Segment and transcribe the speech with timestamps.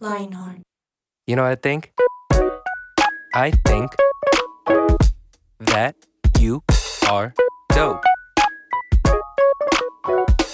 [0.00, 0.60] Lionheart.
[1.26, 1.92] You know what I think?
[3.34, 3.94] I think
[5.76, 5.94] that
[6.40, 6.62] you
[7.10, 7.34] are
[7.74, 8.02] dope.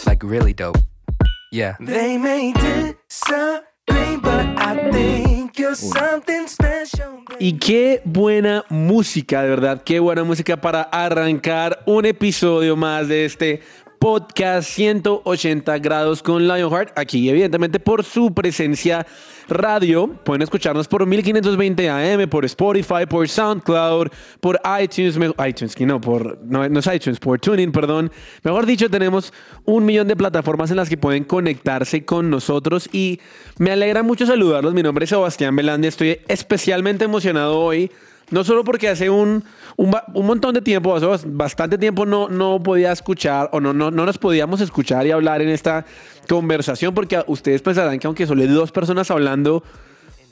[0.04, 0.78] Like really dope.
[1.52, 1.76] Yeah.
[1.78, 7.22] They may disagree, but I think you're something special.
[7.38, 13.24] Y qué buena música, de verdad, qué buena música para arrancar un episodio más de
[13.24, 13.60] este
[14.02, 16.98] podcast 180 grados con Lionheart.
[16.98, 19.06] Aquí, evidentemente, por su presencia
[19.48, 20.08] radio.
[20.24, 24.08] Pueden escucharnos por 1520 AM, por Spotify, por SoundCloud,
[24.40, 25.16] por iTunes.
[25.46, 28.10] iTunes, que no, por, no, no es iTunes, por Tuning, perdón.
[28.42, 29.32] Mejor dicho, tenemos
[29.66, 33.20] un millón de plataformas en las que pueden conectarse con nosotros y
[33.58, 34.74] me alegra mucho saludarlos.
[34.74, 35.86] Mi nombre es Sebastián Belandi.
[35.86, 37.88] Estoy especialmente emocionado hoy.
[38.32, 39.44] No solo porque hace un,
[39.76, 43.72] un, un montón de tiempo, hace bas- bastante tiempo no, no podía escuchar o no,
[43.72, 45.84] no, no nos podíamos escuchar y hablar en esta
[46.28, 49.62] conversación, porque ustedes pensarán que aunque solo hay dos personas hablando,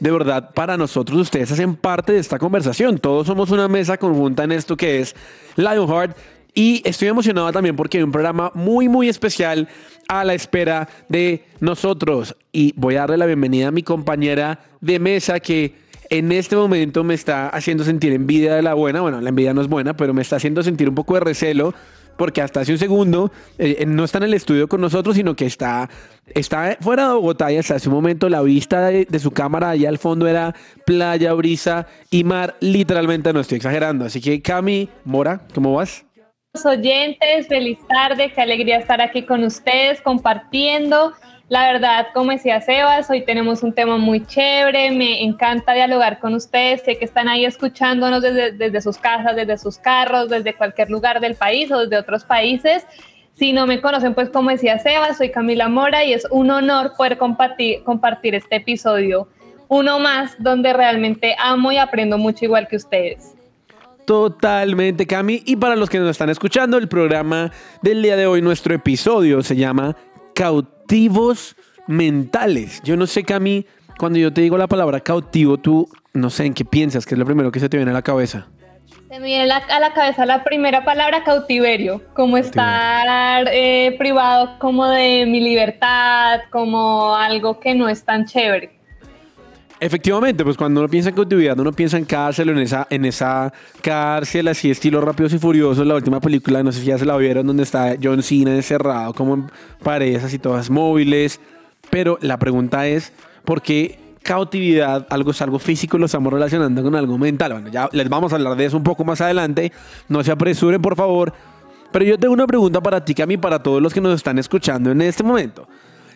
[0.01, 2.99] de verdad, para nosotros ustedes hacen parte de esta conversación.
[2.99, 5.15] Todos somos una mesa conjunta en esto que es
[5.57, 6.17] Lionheart.
[6.53, 9.69] Y estoy emocionado también porque hay un programa muy, muy especial
[10.09, 12.35] a la espera de nosotros.
[12.51, 17.05] Y voy a darle la bienvenida a mi compañera de mesa que en este momento
[17.05, 19.01] me está haciendo sentir envidia de la buena.
[19.01, 21.73] Bueno, la envidia no es buena, pero me está haciendo sentir un poco de recelo
[22.17, 25.47] porque hasta hace un segundo eh, no está en el estudio con nosotros, sino que
[25.47, 25.89] está,
[26.35, 29.71] está fuera de Bogotá y hasta hace un momento la vista de, de su cámara
[29.71, 32.57] allá al fondo era playa, brisa y mar.
[32.61, 34.05] Literalmente no estoy exagerando.
[34.05, 36.05] Así que Cami, Mora, ¿cómo vas?
[36.65, 41.13] oyentes, feliz tarde, qué alegría estar aquí con ustedes compartiendo.
[41.51, 46.33] La verdad, como decía Sebas, hoy tenemos un tema muy chévere, me encanta dialogar con
[46.35, 50.91] ustedes, sé que están ahí escuchándonos desde, desde sus casas, desde sus carros, desde cualquier
[50.91, 52.87] lugar del país o desde otros países.
[53.33, 56.93] Si no me conocen, pues como decía Sebas, soy Camila Mora y es un honor
[56.97, 59.27] poder compartir, compartir este episodio,
[59.67, 63.35] uno más donde realmente amo y aprendo mucho igual que ustedes.
[64.05, 65.43] Totalmente, Cami.
[65.45, 67.51] Y para los que nos están escuchando, el programa
[67.83, 69.97] del día de hoy, nuestro episodio se llama
[70.91, 71.55] Cautivos
[71.87, 72.83] Mentales.
[72.83, 73.65] Yo no sé, Cami,
[73.97, 77.19] cuando yo te digo la palabra cautivo, tú no sé en qué piensas, que es
[77.21, 78.49] lo primero que se te viene a la cabeza.
[79.09, 84.89] Se me viene a la cabeza la primera palabra cautiverio, como estar eh, privado como
[84.89, 88.80] de mi libertad, como algo que no es tan chévere.
[89.83, 93.51] Efectivamente, pues cuando uno piensa en cautividad, uno piensa en cárcel, en esa, en esa
[93.81, 97.17] cárcel así estilo Rápidos y Furiosos, la última película, no sé si ya se la
[97.17, 99.51] vieron, donde está John Cena encerrado como en
[99.83, 101.41] paredes así todas móviles.
[101.89, 103.15] Pero la pregunta es,
[103.47, 107.55] ¿por qué cautividad, algo es algo físico, lo estamos relacionando con algo mental?
[107.55, 109.73] Bueno, ya les vamos a hablar de eso un poco más adelante,
[110.11, 111.33] no se apresuren por favor.
[111.91, 114.91] Pero yo tengo una pregunta para ti, Cami, para todos los que nos están escuchando
[114.91, 115.67] en este momento.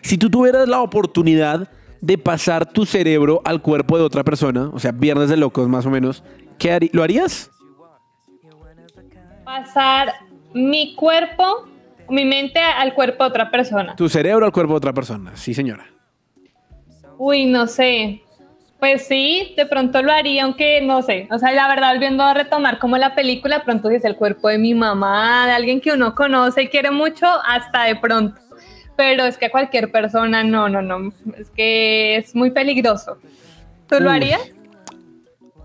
[0.03, 1.67] Si tú tuvieras la oportunidad
[2.01, 5.85] de pasar tu cerebro al cuerpo de otra persona, o sea, viernes de locos más
[5.85, 6.23] o menos,
[6.57, 7.51] ¿qué harí- ¿lo harías?
[9.43, 10.13] Pasar
[10.53, 11.67] mi cuerpo,
[12.09, 13.95] mi mente al cuerpo de otra persona.
[13.95, 15.85] Tu cerebro al cuerpo de otra persona, sí señora.
[17.17, 18.21] Uy, no sé.
[18.79, 21.27] Pues sí, de pronto lo haría, aunque no sé.
[21.31, 24.49] O sea, la verdad, volviendo a retomar como la película, de pronto es el cuerpo
[24.49, 28.41] de mi mamá, de alguien que uno conoce y quiere mucho, hasta de pronto.
[28.95, 31.11] Pero es que cualquier persona, no, no, no.
[31.37, 33.17] Es que es muy peligroso.
[33.87, 34.41] ¿Tú lo harías?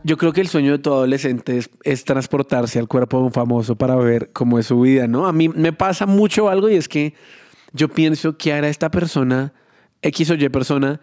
[0.02, 3.32] Yo creo que el sueño de todo adolescente es, es transportarse al cuerpo de un
[3.32, 5.26] famoso para ver cómo es su vida, ¿no?
[5.26, 7.14] A mí me pasa mucho algo y es que
[7.72, 9.52] yo pienso que hará esta persona,
[10.02, 11.00] X o Y persona,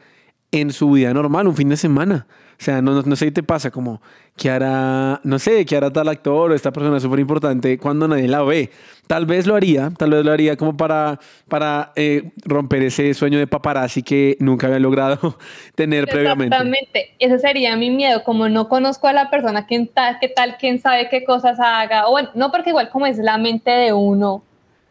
[0.52, 2.28] en su vida normal, un fin de semana.
[2.60, 4.02] O sea, no, no, no sé qué te pasa, como
[4.36, 8.28] que hará, no sé, que hará tal actor o esta persona súper importante cuando nadie
[8.28, 8.72] la ve.
[9.06, 13.38] Tal vez lo haría, tal vez lo haría como para, para eh, romper ese sueño
[13.38, 15.38] de paparazzi que nunca había logrado
[15.76, 16.56] tener previamente.
[16.56, 20.58] Exactamente, ese sería mi miedo, como no conozco a la persona, quién tal, qué tal,
[20.58, 23.94] quién sabe qué cosas haga, o bueno, no porque igual como es la mente de
[23.94, 24.44] uno,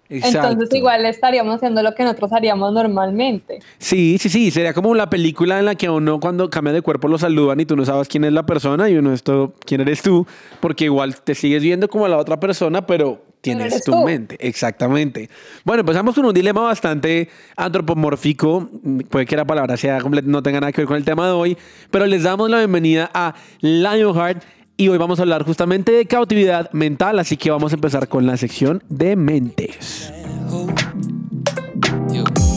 [0.08, 3.58] entonces igual estaríamos haciendo lo que nosotros haríamos normalmente.
[3.79, 7.08] Sí, sí, sí, sería como la película en la que uno cuando cambia de cuerpo
[7.08, 10.03] lo saludan y tú no sabes quién es la persona y uno esto, quién eres
[10.03, 10.26] tú,
[10.61, 13.99] porque igual te sigues viendo como a la otra persona, pero tienes tu tú.
[14.05, 15.31] mente, exactamente.
[15.64, 18.69] Bueno, empezamos con un dilema bastante antropomórfico,
[19.08, 21.32] puede que la palabra sea comple- no tenga nada que ver con el tema de
[21.32, 21.56] hoy,
[21.91, 24.43] pero les damos la bienvenida a Lionheart
[24.78, 28.26] Y hoy vamos a hablar justamente de cautividad mental, así que vamos a empezar con
[28.26, 30.12] la sección de mentes.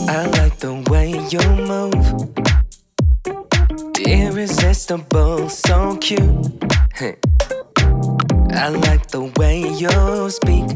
[0.06, 1.96] I like the way you move.
[4.04, 6.20] Irresistible, so cute.
[8.52, 10.66] I like the way you speak.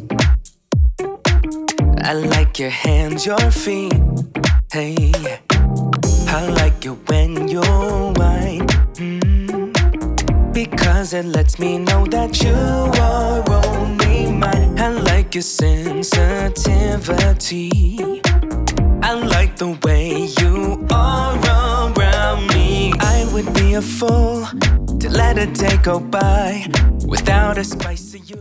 [2.03, 3.93] I like your hands, your feet.
[4.73, 5.13] Hey.
[6.27, 8.74] I like it when you whine.
[10.85, 12.53] Because it lets me know that you
[13.01, 14.79] are only mine.
[14.79, 17.71] I like your sensitivity.
[19.03, 21.39] I like the way you are
[21.97, 22.93] around me.
[23.01, 24.45] I would be a fool
[25.01, 26.67] to let a day go by
[27.07, 28.37] without a spice of you.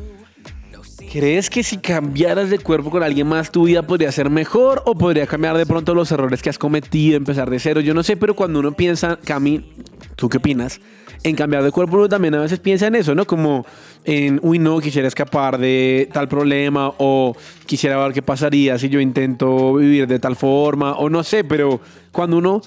[1.14, 4.96] ¿Crees que si cambiaras de cuerpo con alguien más tu vida podría ser mejor o
[4.96, 7.80] podría cambiar de pronto los errores que has cometido, empezar de cero?
[7.80, 9.72] Yo no sé, pero cuando uno piensa, Cami,
[10.18, 10.82] ¿tú qué opinas?
[11.24, 13.26] En cambiar de cuerpo uno también a veces piensa en eso, ¿no?
[13.26, 13.66] Como
[14.04, 17.36] en, uy, no, quisiera escapar de tal problema o
[17.66, 21.80] quisiera ver qué pasaría si yo intento vivir de tal forma o no sé, pero
[22.12, 22.62] cuando uno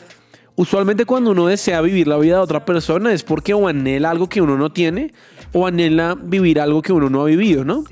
[0.58, 4.30] Usualmente cuando uno desea vivir la vida de otra persona es porque o anhela algo
[4.30, 5.12] que uno no tiene
[5.52, 7.84] o anhela vivir algo que uno no ha vivido, ¿no?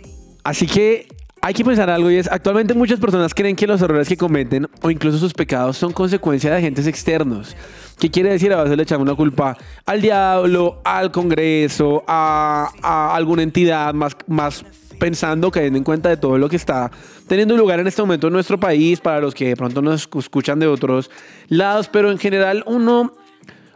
[0.44, 1.06] Así que
[1.46, 4.67] hay que pensar algo y es, actualmente muchas personas creen que los errores que cometen
[4.81, 7.55] o incluso sus pecados son consecuencia de agentes externos.
[7.99, 8.50] ¿Qué quiere decir?
[8.55, 9.55] A veces le echamos la culpa
[9.85, 14.64] al diablo, al Congreso, a, a alguna entidad más, más
[14.99, 16.91] pensando, cayendo en cuenta de todo lo que está
[17.26, 20.58] teniendo lugar en este momento en nuestro país, para los que de pronto nos escuchan
[20.58, 21.11] de otros
[21.49, 23.12] lados, pero en general uno,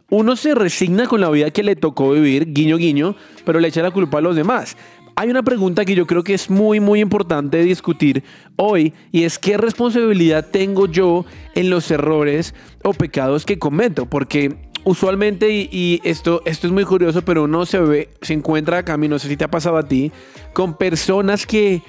[0.08, 3.14] uno se resigna con la vida que le tocó vivir, guiño guiño,
[3.44, 4.74] pero le echa la culpa a los demás.
[5.20, 8.22] Hay una pregunta que yo creo que es muy, muy importante discutir
[8.54, 11.24] hoy y es qué responsabilidad tengo yo
[11.56, 12.54] en los errores
[12.84, 17.80] o pecados que cometo, porque usualmente, y, esto, esto es muy curioso, pero uno se
[17.80, 20.12] ve, se encuentra acá, no sé si te ha pasado a ti,
[20.52, 21.82] con personas que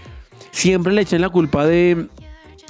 [0.49, 2.07] siempre le echan la culpa de,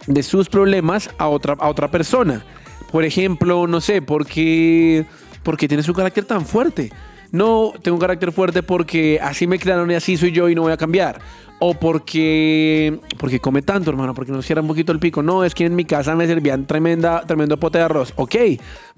[0.08, 2.44] de sus problemas a otra, a otra persona.
[2.92, 5.06] Por ejemplo, no sé, porque,
[5.42, 6.92] porque tiene su carácter tan fuerte.
[7.32, 10.64] No, tengo un carácter fuerte porque así me crearon y así soy yo y no
[10.64, 11.20] voy a cambiar.
[11.60, 15.22] O porque, porque come tanto, hermano, porque nos cierra un poquito el pico.
[15.22, 18.14] No, es que en mi casa me servían tremenda, tremendo pote de arroz.
[18.16, 18.36] Ok,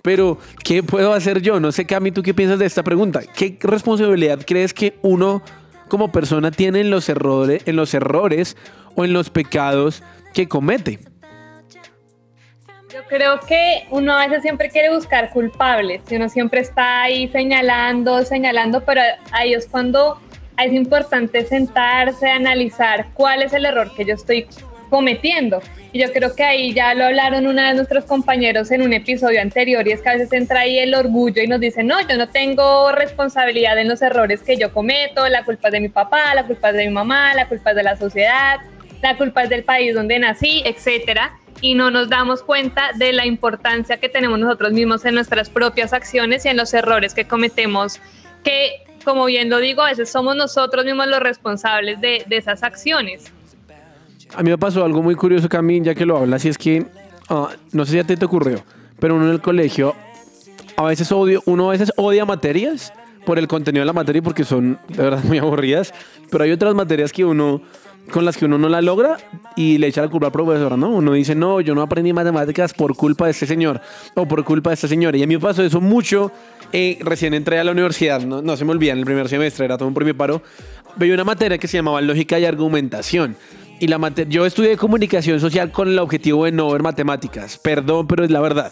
[0.01, 1.59] pero ¿qué puedo hacer yo?
[1.59, 3.21] No sé, Cami, ¿tú qué piensas de esta pregunta?
[3.35, 5.41] ¿Qué responsabilidad crees que uno
[5.87, 8.55] como persona tiene en los errores, en los errores
[8.95, 11.10] o en los pecados que comete?
[12.93, 17.29] Yo creo que uno a veces siempre quiere buscar culpables, y uno siempre está ahí
[17.29, 19.01] señalando, señalando, pero
[19.31, 20.19] ahí es cuando
[20.57, 24.45] es importante sentarse, analizar cuál es el error que yo estoy
[24.89, 25.61] cometiendo.
[25.93, 29.41] Y yo creo que ahí ya lo hablaron una de nuestros compañeros en un episodio
[29.41, 32.17] anterior y es que a veces entra ahí el orgullo y nos dice, no, yo
[32.17, 36.35] no tengo responsabilidad en los errores que yo cometo, la culpa es de mi papá,
[36.35, 38.59] la culpa es de mi mamá, la culpa es de la sociedad,
[39.01, 43.25] la culpa es del país donde nací, etcétera y no nos damos cuenta de la
[43.25, 47.99] importancia que tenemos nosotros mismos en nuestras propias acciones y en los errores que cometemos,
[48.43, 52.63] que como bien lo digo, a veces somos nosotros mismos los responsables de, de esas
[52.63, 53.31] acciones.
[54.35, 56.85] A mí me pasó algo muy curioso, Cami, ya que lo hablas, y es que,
[57.29, 58.63] ah, no sé si a ti te ocurrió,
[58.99, 59.95] pero uno en el colegio,
[60.77, 62.93] a veces odio, uno a veces odia materias
[63.25, 65.93] por el contenido de la materia porque son de verdad muy aburridas,
[66.29, 67.61] pero hay otras materias que uno
[68.09, 69.17] con las que uno no la logra
[69.55, 70.89] y le echa la culpa al profesor, ¿no?
[70.89, 73.81] Uno dice, no, yo no aprendí matemáticas por culpa de este señor
[74.15, 75.17] o por culpa de esta señora.
[75.17, 76.31] Y a mí me pasó eso mucho.
[76.73, 79.77] eh, recién entré a la universidad, no, se me olvida, en el primer semestre, era
[79.77, 80.41] todo un primer paro.
[80.95, 83.35] Veía una materia que se llamaba lógica y argumentación.
[83.79, 83.97] Y la
[84.29, 87.57] yo estudié comunicación social con el objetivo de no ver matemáticas.
[87.57, 88.71] Perdón, pero es la verdad.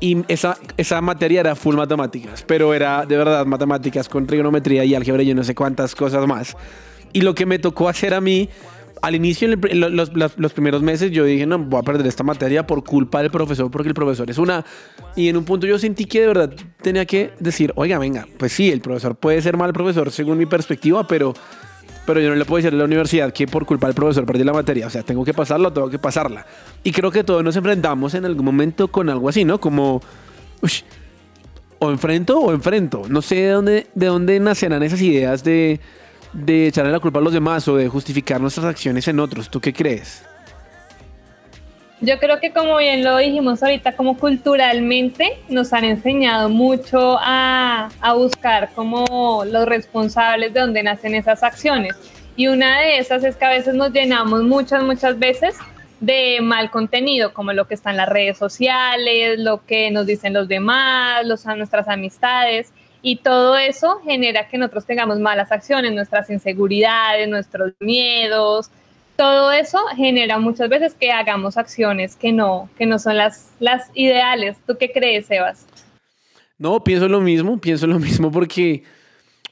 [0.00, 4.94] Y esa, esa materia era full matemáticas, pero era de verdad matemáticas con trigonometría y
[4.94, 6.56] álgebra y yo no sé cuántas cosas más.
[7.12, 8.48] Y lo que me tocó hacer a mí,
[9.00, 12.24] al inicio, en los, los- los primeros meses, yo dije, no, voy a perder esta
[12.24, 14.64] materia por culpa del profesor, porque el profesor es una...
[15.16, 18.52] Y en un punto yo sentí que de verdad tenía que decir, oiga, venga, pues
[18.52, 21.32] sí, el profesor puede ser mal profesor según mi perspectiva, pero,
[22.06, 24.44] pero yo no le puedo decir a la universidad que por culpa del profesor perdí
[24.44, 24.86] la materia.
[24.86, 26.44] O sea, tengo que pasarla, tengo que pasarla.
[26.82, 29.60] Y creo que todos nos enfrentamos en algún momento con algo así, ¿no?
[29.60, 30.00] Como...
[30.60, 30.82] ush,
[31.80, 33.02] o enfrento o enfrento.
[33.08, 35.80] No sé de dónde, de dónde nacerán esas ideas de,
[36.32, 39.48] de echarle la culpa a los demás o de justificar nuestras acciones en otros.
[39.48, 40.24] ¿Tú qué crees?
[42.00, 47.88] Yo creo que como bien lo dijimos ahorita, como culturalmente nos han enseñado mucho a,
[48.00, 51.96] a buscar como los responsables de dónde nacen esas acciones.
[52.36, 55.56] Y una de esas es que a veces nos llenamos muchas, muchas veces
[56.00, 60.32] de mal contenido, como lo que está en las redes sociales, lo que nos dicen
[60.32, 62.72] los demás, los, a nuestras amistades.
[63.02, 68.70] Y todo eso genera que nosotros tengamos malas acciones, nuestras inseguridades, nuestros miedos,
[69.18, 73.90] todo eso genera muchas veces que hagamos acciones que no, que no son las, las
[73.94, 74.56] ideales.
[74.64, 75.66] ¿Tú qué crees, Sebas?
[76.56, 78.84] No, pienso lo mismo, pienso lo mismo porque,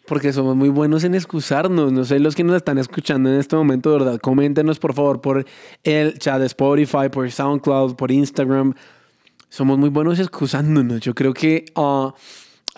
[0.06, 1.90] porque somos muy buenos en excusarnos.
[1.90, 5.44] No sé, los que nos están escuchando en este momento, verdad, coméntenos por favor por
[5.82, 8.72] el chat de Spotify, por SoundCloud, por Instagram.
[9.48, 11.00] Somos muy buenos excusándonos.
[11.00, 12.12] Yo creo que uh,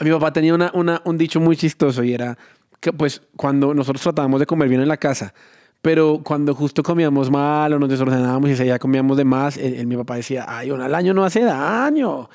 [0.01, 2.37] mi papá tenía una, una, un dicho muy chistoso y era
[2.81, 5.35] que pues cuando nosotros tratábamos de comer bien en la casa,
[5.83, 9.97] pero cuando justo comíamos mal o nos desordenábamos y ya comíamos de más, el, mi
[9.97, 12.29] papá decía, ay, uno al año no hace daño.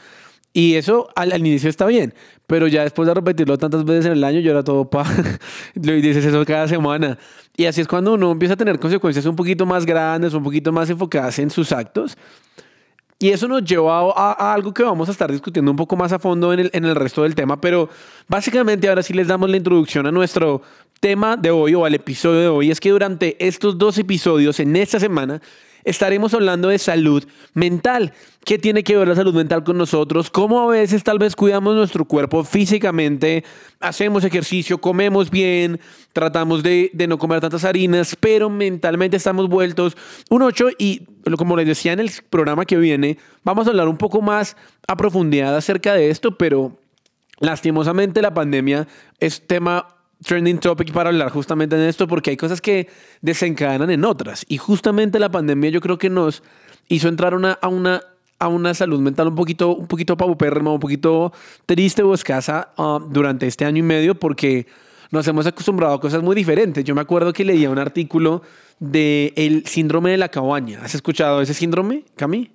[0.55, 2.13] Y eso al, inicio está bien,
[2.45, 5.03] pero ya después de repetirlo tantas veces en el año, yo era todo pa.
[5.74, 7.17] Le dices eso cada semana.
[7.57, 10.72] Y así es cuando uno empieza a tener consecuencias un poquito más grandes, un poquito
[10.72, 12.15] más enfocadas en sus actos.
[13.24, 16.20] Y eso nos lleva a, algo que vamos a estar discutiendo un poco más a
[16.20, 17.88] fondo en el, en el resto del tema, pero
[18.27, 20.62] básicamente ahora sí les damos la introducción a nuestro
[21.00, 22.70] tema de hoy o al episodio de hoy.
[22.70, 25.42] Es que durante estos dos episodios, en esta semana,
[25.83, 27.23] estaremos hablando de salud
[27.53, 28.13] mental.
[28.45, 30.29] ¿Qué tiene que ver la salud mental con nosotros?
[30.29, 33.43] ¿Cómo a veces tal vez cuidamos nuestro cuerpo físicamente?
[33.79, 35.79] Hacemos ejercicio, comemos bien,
[36.11, 39.95] tratamos de, no comer tantas harinas, pero mentalmente estamos vueltos
[40.29, 41.03] un 8 y
[41.37, 44.97] como les decía en el programa que viene, vamos a hablar un poco más a
[44.97, 46.77] profundidad acerca de esto, pero
[47.39, 48.87] lastimosamente la pandemia
[49.19, 49.87] es tema
[50.24, 52.89] trending topic para hablar justamente en esto porque hay cosas que
[53.22, 56.44] desencadenan en otras y justamente la pandemia yo creo que nos
[56.88, 58.01] hizo entrar una, a una
[58.39, 61.32] a una salud mental un poquito un poquito paupérrima, un poquito
[61.65, 64.68] triste o escasa ah, durante este año y medio porque
[65.12, 66.84] nos hemos acostumbrado a cosas muy diferentes.
[66.84, 68.42] Yo me acuerdo que leía un artículo
[68.80, 70.82] de el síndrome de la cabaña.
[70.84, 72.50] ¿Has escuchado ese síndrome, Cami?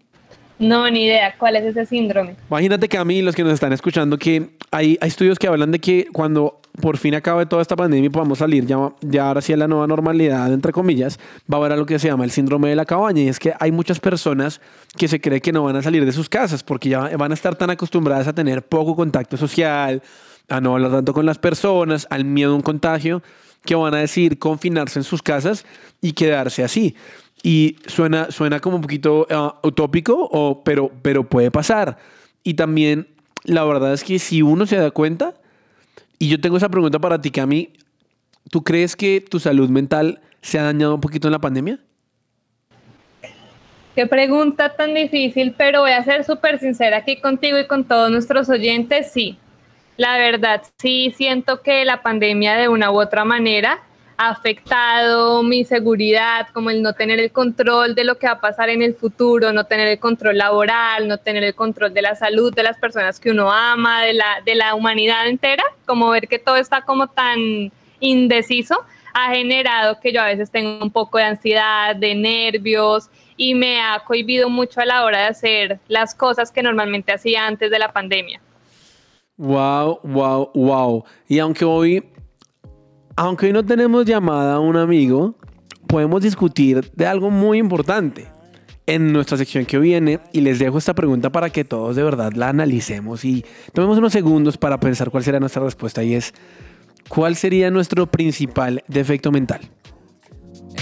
[0.59, 1.35] No, ni idea.
[1.39, 2.37] ¿Cuál es ese síndrome?
[2.51, 5.71] Imagínate que a mí, los que nos están escuchando, que hay, hay estudios que hablan
[5.71, 9.41] de que cuando por fin acabe toda esta pandemia y podamos salir ya, ya ahora
[9.41, 11.19] sí a la nueva normalidad, entre comillas,
[11.53, 13.23] va a haber algo que se llama el síndrome de la cabaña.
[13.23, 14.61] Y es que hay muchas personas
[14.97, 17.35] que se cree que no van a salir de sus casas porque ya van a
[17.35, 20.03] estar tan acostumbradas a tener poco contacto social,
[20.49, 23.23] a no hablar tanto con las personas, al miedo a un contagio,
[23.65, 25.65] que van a decir confinarse en sus casas
[26.01, 26.95] y quedarse así.
[27.43, 31.99] Y suena, suena como un poquito ah, utópico, pero, pero puede pasar.
[32.43, 33.09] Y también,
[33.45, 35.35] la verdad es que si uno se da cuenta,
[36.19, 37.73] y yo tengo esa pregunta para ti, Cami,
[38.51, 41.79] ¿tú crees que tu salud mental se ha dañado un poquito en la pandemia?
[43.95, 48.11] Qué pregunta tan difícil, pero voy a ser súper sincera aquí contigo y con todos
[48.11, 49.11] nuestros oyentes.
[49.13, 49.39] Sí,
[49.97, 53.83] la verdad, sí siento que la pandemia de una u otra manera
[54.19, 58.41] ha afectado mi seguridad, como el no tener el control de lo que va a
[58.41, 62.17] pasar en el futuro, no tener el control laboral, no tener el control de la
[62.17, 66.27] salud de las personas que uno ama, de la, de la humanidad entera, como ver
[66.27, 67.71] que todo está como tan
[68.01, 68.85] indeciso,
[69.15, 73.81] ha generado que yo a veces tengo un poco de ansiedad, de nervios y me
[73.81, 77.79] ha cohibido mucho a la hora de hacer las cosas que normalmente hacía antes de
[77.79, 78.41] la pandemia.
[79.37, 81.05] Wow, wow, wow.
[81.29, 82.03] Y aunque hoy
[83.19, 85.35] aunque hoy no tenemos llamada a un amigo,
[85.89, 88.29] podemos discutir de algo muy importante
[88.87, 92.33] en nuestra sección que viene y les dejo esta pregunta para que todos de verdad
[92.35, 96.33] la analicemos y tomemos unos segundos para pensar cuál será nuestra respuesta y es
[97.09, 99.63] ¿cuál sería nuestro principal defecto mental?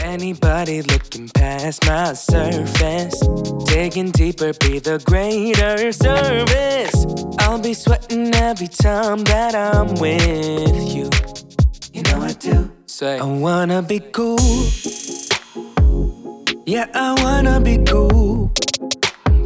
[0.04, 3.16] Anybody looking past my surface.
[11.96, 12.70] You know I do.
[12.84, 14.36] Say, I wanna be cool.
[16.66, 18.52] Yeah, I wanna be cool.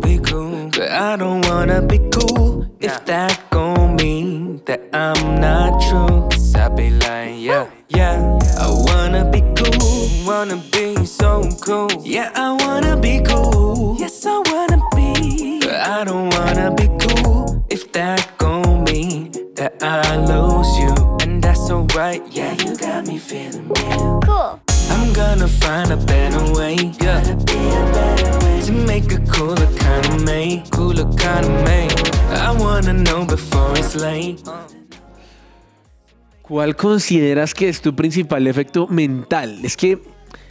[0.03, 0.69] Be cool.
[0.71, 6.27] But I don't wanna be cool if that gon' mean that I'm not true.
[6.29, 8.19] Cause I be lying, yeah, yeah.
[8.59, 10.27] I wanna be cool.
[10.27, 11.89] Wanna be so cool.
[12.03, 13.70] Yeah, I wanna be cool.
[36.43, 39.61] ¿Cuál consideras que es tu principal efecto mental?
[39.63, 40.03] Es que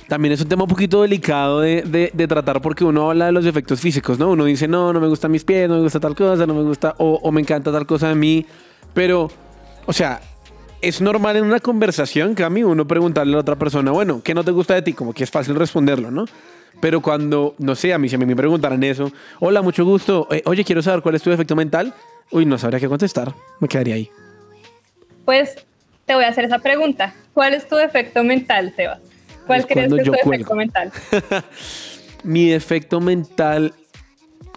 [0.07, 3.45] también es un tema un poquito delicado de, de, tratar porque uno habla de los
[3.45, 4.31] efectos físicos, ¿no?
[4.31, 6.63] Uno dice, no, no me gustan mis pies, no me gusta tal cosa, no me
[6.63, 8.43] gusta, o me encanta tal cosa de mí.
[8.95, 9.29] Pero,
[9.85, 10.19] o sea,
[10.81, 14.43] es normal en una conversación, Cami, uno preguntarle a la otra persona, bueno, ¿qué no
[14.43, 14.93] te gusta de ti?
[14.93, 16.25] Como que es fácil responderlo, ¿no?
[16.79, 20.27] Pero cuando, no sé, a mí si a mí me preguntaran eso, hola, mucho gusto,
[20.31, 21.93] eh, oye, quiero saber cuál es tu defecto mental,
[22.31, 24.09] uy, no sabría qué contestar, me quedaría ahí.
[25.25, 25.55] pues
[26.05, 27.13] te voy a hacer esa pregunta.
[27.35, 28.99] ¿Cuál es tu defecto mental, Sebas?
[29.45, 30.91] ¿Cuál Es crees que es tu defecto mental?
[32.23, 33.73] Mi defecto mental,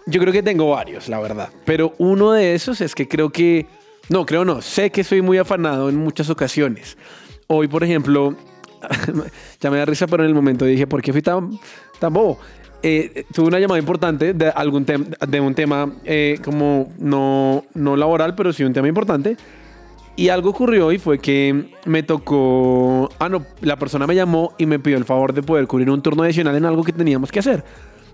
[0.07, 1.49] yo creo que tengo varios, la verdad.
[1.63, 3.67] Pero uno de esos es que creo que,
[4.09, 6.97] no, creo no, sé que soy muy afanado en muchas ocasiones.
[7.47, 8.35] Hoy, por ejemplo,
[9.61, 11.59] ya me da risa, pero en el momento dije, ¿por qué fui tan,
[11.99, 12.39] tan bobo?
[12.85, 18.35] Eh, tuve una llamada importante de, algún de un tema eh, como no, no laboral,
[18.35, 19.37] pero sí un tema importante.
[20.17, 23.09] Y algo ocurrió y fue que me tocó.
[23.19, 26.01] Ah, no, la persona me llamó y me pidió el favor de poder cubrir un
[26.01, 27.63] turno adicional en algo que teníamos que hacer.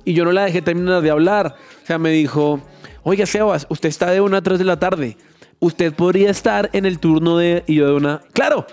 [0.05, 1.55] Y yo no la dejé terminar de hablar.
[1.83, 2.61] O sea, me dijo:
[3.03, 5.17] Oiga, Sebas, usted está de una a 3 de la tarde.
[5.59, 7.63] Usted podría estar en el turno de.
[7.67, 8.21] Y yo de una.
[8.33, 8.65] ¡Claro!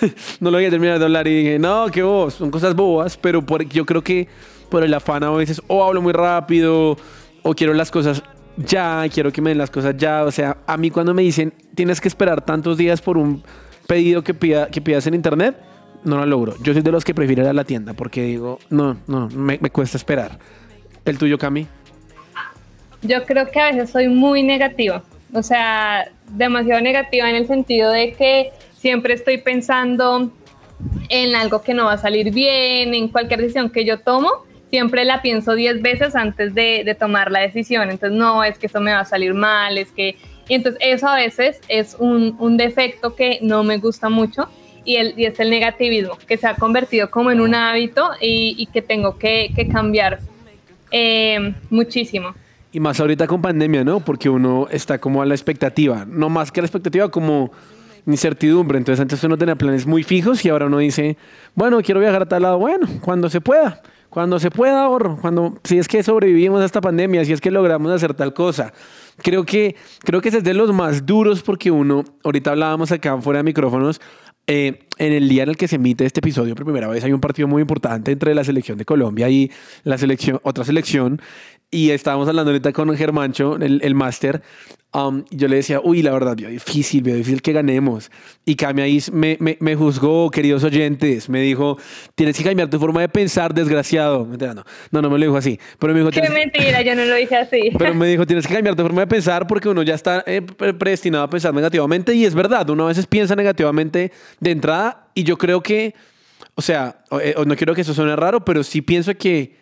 [0.40, 3.44] no lo dejé terminar de hablar y dije: No, qué vos, son cosas bobas, pero
[3.44, 4.28] por, yo creo que
[4.70, 6.96] por el afán a veces o hablo muy rápido
[7.42, 8.22] o quiero las cosas
[8.56, 10.24] ya, quiero que me den las cosas ya.
[10.24, 13.42] O sea, a mí cuando me dicen tienes que esperar tantos días por un
[13.86, 15.56] pedido que, pida, que pidas en internet,
[16.04, 16.56] no lo logro.
[16.62, 19.58] Yo soy de los que prefiero ir a la tienda porque digo, no, no, me,
[19.60, 20.38] me cuesta esperar.
[21.04, 21.66] ¿El tuyo, Cami?
[23.02, 25.02] Yo creo que a veces soy muy negativa,
[25.34, 30.30] o sea, demasiado negativa en el sentido de que siempre estoy pensando
[31.08, 34.30] en algo que no va a salir bien, en cualquier decisión que yo tomo,
[34.70, 37.90] siempre la pienso 10 veces antes de, tomar la decisión.
[37.90, 40.16] Entonces, no, es que eso me va a salir mal, es que...
[40.46, 44.48] Y entonces eso a veces es un, defecto que no me gusta mucho
[44.84, 48.54] y, el, y es el negativismo, que se ha convertido como en un hábito y,
[48.58, 50.18] y que tengo que, que cambiar
[50.90, 52.34] eh, muchísimo.
[52.74, 54.00] Y más ahorita con pandemia, ¿no?
[54.00, 56.04] Porque uno está como a la expectativa.
[56.08, 57.52] No más que la expectativa, como
[58.04, 58.78] incertidumbre.
[58.78, 61.16] Entonces antes uno tenía planes muy fijos y ahora uno dice,
[61.54, 62.58] bueno, quiero viajar a tal lado.
[62.58, 63.80] Bueno, cuando se pueda.
[64.10, 65.16] Cuando se pueda, ahorro.
[65.20, 68.72] Cuando, si es que sobrevivimos a esta pandemia, si es que logramos hacer tal cosa.
[69.18, 73.16] Creo que, creo que ese es de los más duros porque uno, ahorita hablábamos acá
[73.20, 74.00] fuera de micrófonos,
[74.46, 77.14] eh, en el día en el que se emite este episodio por primera vez hay
[77.14, 79.50] un partido muy importante entre la selección de Colombia y
[79.84, 81.20] la selección, otra selección.
[81.74, 84.42] Y estábamos hablando ahorita con Germancho, el, el máster.
[84.92, 88.12] um, yo le decía, uy, la verdad, veo difícil, veo difícil que ganemos.
[88.44, 91.28] Y Cami ahí me, me, me juzgó, queridos oyentes.
[91.28, 91.76] Me dijo,
[92.14, 94.24] tienes que cambiar tu forma de pensar, desgraciado.
[94.24, 94.54] No,
[94.92, 95.58] no, no me lo dijo así.
[95.80, 97.70] Pero me dijo, Qué "Tienes- mentira, yo no lo dije así.
[97.76, 100.42] pero me dijo, tienes que cambiar tu forma de pensar porque uno ya está eh,
[100.42, 102.14] pre- predestinado a pensar negativamente.
[102.14, 105.08] Y es verdad, uno a veces piensa negativamente de entrada.
[105.14, 105.92] Y yo creo que,
[106.54, 109.56] o sea, o- eh, o no quiero que eso suene raro, pero sí pienso que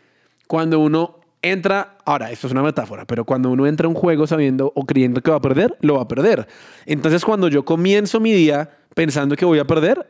[0.47, 4.27] cuando uno entra, ahora, esto es una metáfora, pero cuando uno entra a un juego
[4.27, 6.47] sabiendo o creyendo que va a perder, lo va a perder.
[6.87, 10.07] Entonces, cuando yo comienzo mi día pensando que voy a perder,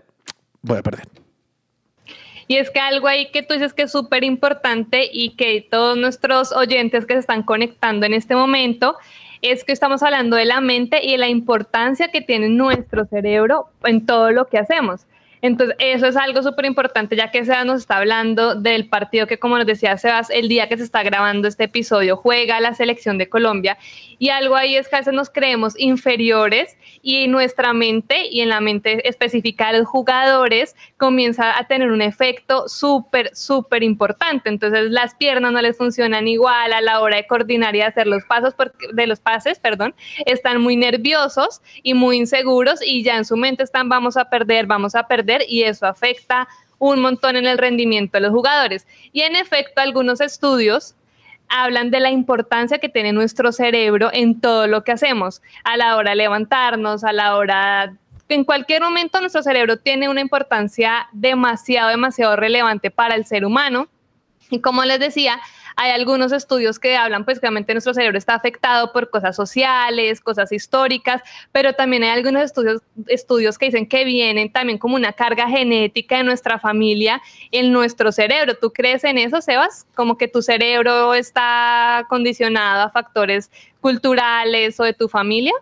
[0.60, 1.08] voy a perder.
[2.48, 5.96] Y es que algo ahí que tú dices que es súper importante y que todos
[5.96, 8.96] nuestros oyentes que se están conectando en este momento,
[9.40, 13.68] es que estamos hablando de la mente y de la importancia que tiene nuestro cerebro
[13.84, 15.06] en todo lo que hacemos.
[15.42, 19.40] Entonces, eso es algo súper importante, ya que Sebas nos está hablando del partido que,
[19.40, 23.18] como nos decía Sebas, el día que se está grabando este episodio, juega la selección
[23.18, 23.76] de Colombia.
[24.20, 28.50] Y algo ahí es que a veces nos creemos inferiores y nuestra mente y en
[28.50, 34.48] la mente específica de los jugadores comienza a tener un efecto súper, súper importante.
[34.48, 38.22] Entonces, las piernas no les funcionan igual a la hora de coordinar y hacer los
[38.26, 39.92] pasos porque, de los pases, perdón,
[40.24, 44.66] están muy nerviosos y muy inseguros y ya en su mente están vamos a perder,
[44.66, 48.86] vamos a perder y eso afecta un montón en el rendimiento de los jugadores.
[49.12, 50.96] Y en efecto, algunos estudios
[51.48, 55.96] hablan de la importancia que tiene nuestro cerebro en todo lo que hacemos, a la
[55.96, 57.94] hora de levantarnos, a la hora...
[58.28, 63.88] En cualquier momento nuestro cerebro tiene una importancia demasiado, demasiado relevante para el ser humano.
[64.52, 65.40] Y como les decía,
[65.76, 70.52] hay algunos estudios que hablan, pues claramente nuestro cerebro está afectado por cosas sociales, cosas
[70.52, 75.48] históricas, pero también hay algunos estudios, estudios que dicen que vienen también como una carga
[75.48, 78.54] genética de nuestra familia en nuestro cerebro.
[78.60, 79.86] ¿Tú crees en eso, Sebas?
[79.94, 85.52] Como que tu cerebro está condicionado a factores culturales o de tu familia.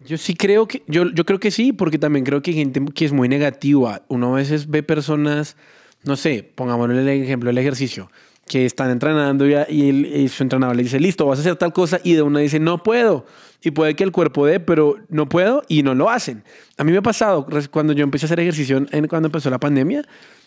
[0.00, 2.80] Yo sí creo que, yo, yo creo que sí, porque también creo que hay gente
[2.94, 4.02] que es muy negativa.
[4.08, 5.56] Uno a veces ve personas,
[6.04, 8.10] no sé, pongámosle el ejemplo del ejercicio,
[8.48, 9.90] que están entrenando y, y,
[10.22, 12.58] y su entrenador le dice, listo, vas a hacer tal cosa, y de una dice,
[12.58, 13.26] no puedo.
[13.62, 16.42] Y puede que el cuerpo dé, pero no puedo, y no lo hacen.
[16.76, 19.58] A mí me ha pasado, cuando yo empecé a hacer ejercicio, en, cuando empezó la
[19.58, 20.02] pandemia,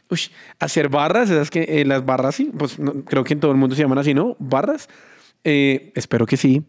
[0.10, 3.52] ush, hacer barras, esas que eh, las barras, sí, pues no- creo que en todo
[3.52, 4.36] el mundo se llaman así, ¿no?
[4.40, 4.90] Barras.
[5.44, 6.64] Eh, espero que sí.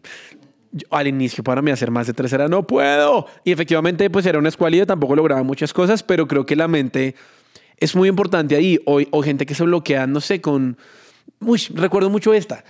[0.71, 3.27] Yo, al inicio para mí hacer más de tres era no puedo.
[3.43, 7.15] Y efectivamente pues era una escualidad, tampoco lograba muchas cosas, pero creo que la mente
[7.77, 8.79] es muy importante ahí.
[8.85, 10.77] O, o gente que se bloquea, no sé, con...
[11.39, 12.63] Uy, recuerdo mucho esta.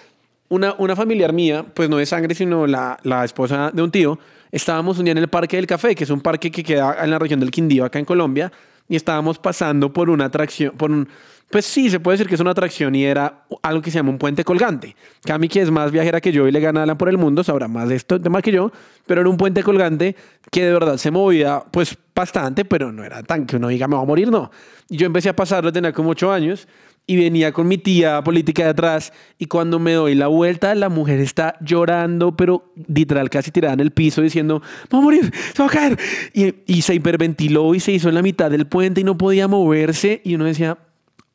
[0.49, 4.19] una, una familiar mía, pues no de sangre, sino la, la esposa de un tío,
[4.51, 7.09] estábamos un día en el Parque del Café, que es un parque que queda en
[7.09, 8.51] la región del Quindío, acá en Colombia,
[8.87, 11.07] y estábamos pasando por una atracción, por un,
[11.53, 14.09] pues sí, se puede decir que es una atracción y era algo que se llama
[14.09, 14.95] un puente colgante.
[15.23, 17.89] Cami, que es más viajera que yo y le gana por el mundo, sabrá más
[17.89, 18.71] de esto tema que yo,
[19.05, 20.15] pero era un puente colgante
[20.51, 23.95] que de verdad se movía pues bastante, pero no era tan que uno diga me
[23.95, 24.49] va a morir, no.
[24.89, 26.67] Y yo empecé a pasarlo, tenía como ocho años,
[27.05, 30.89] y venía con mi tía política de atrás y cuando me doy la vuelta la
[30.89, 34.61] mujer está llorando pero literal casi tirada en el piso diciendo
[34.93, 35.99] va a morir, se va a caer
[36.33, 39.47] y, y se hiperventiló y se hizo en la mitad del puente y no podía
[39.47, 40.77] moverse y uno decía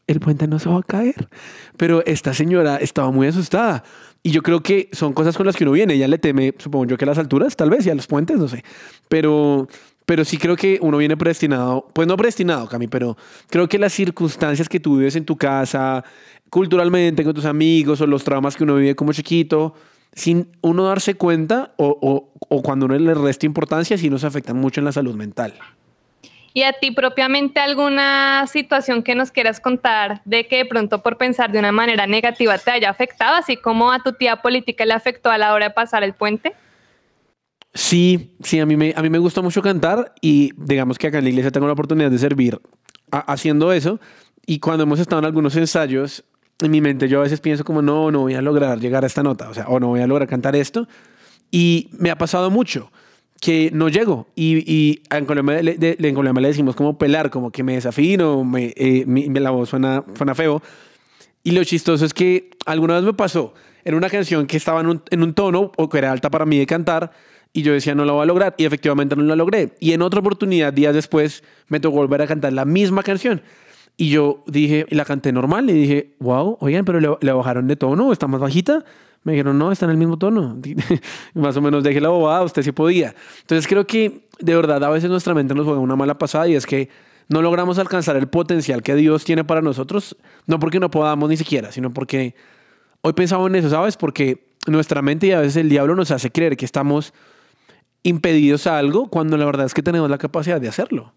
[0.06, 1.28] el puente no se va a caer
[1.76, 3.84] pero esta señora estaba muy asustada
[4.22, 6.86] y yo creo que son cosas con las que uno viene ella le teme supongo
[6.86, 8.64] yo que a las alturas tal vez y a los puentes no sé.
[9.08, 9.68] Pero
[10.08, 13.18] pero sí creo que uno viene predestinado, pues no predestinado, Cami, pero
[13.50, 16.02] creo que las circunstancias que tú vives en tu casa,
[16.48, 19.74] culturalmente, con tus amigos, o los traumas que uno vive como chiquito,
[20.14, 24.56] sin uno darse cuenta, o, o, o cuando uno le resta importancia, sí nos afectan
[24.56, 25.52] mucho en la salud mental.
[26.54, 31.18] ¿Y a ti propiamente alguna situación que nos quieras contar de que de pronto por
[31.18, 34.94] pensar de una manera negativa te haya afectado, así como a tu tía política le
[34.94, 36.54] afectó a la hora de pasar el puente?
[37.74, 41.18] Sí, sí, a mí, me, a mí me gusta mucho cantar y digamos que acá
[41.18, 42.60] en la iglesia tengo la oportunidad de servir
[43.10, 44.00] haciendo eso.
[44.46, 46.24] Y cuando hemos estado en algunos ensayos,
[46.60, 49.06] en mi mente yo a veces pienso como, no, no voy a lograr llegar a
[49.06, 50.88] esta nota, o sea, o no voy a lograr cantar esto.
[51.50, 52.90] Y me ha pasado mucho
[53.40, 54.26] que no llego.
[54.34, 55.96] Y, y en, Colombia, le, de,
[56.42, 60.62] decimos como pelar, como que me desafino, me, eh, mi, la voz suena, suena feo.
[61.44, 63.54] Y lo chistoso es que alguna vez me pasó
[63.84, 66.66] en una canción que estaba en un tono o que era alta para mí de
[66.66, 67.12] cantar
[67.52, 68.54] y yo decía, no la voy a lograr.
[68.58, 69.74] Y efectivamente no la logré.
[69.80, 73.42] Y en otra oportunidad, días después, me tocó volver a cantar la misma canción.
[73.96, 75.68] Y yo dije, la canté normal.
[75.70, 78.84] Y dije, wow, oigan, pero le, le bajaron de tono, está más bajita.
[79.24, 80.56] Me dijeron, no, está en el mismo tono.
[81.34, 83.14] más o menos dejé la bobada, usted sí podía.
[83.40, 86.54] Entonces creo que de verdad a veces nuestra mente nos juega una mala pasada y
[86.54, 86.88] es que
[87.28, 91.36] no logramos alcanzar el potencial que Dios tiene para nosotros, no porque no podamos ni
[91.36, 92.34] siquiera, sino porque
[93.02, 93.96] hoy pensamos en eso, ¿sabes?
[93.96, 97.12] Porque nuestra mente y a veces el diablo nos hace creer que estamos
[98.02, 101.12] impedidos a algo cuando la verdad es que tenemos la capacidad de hacerlo.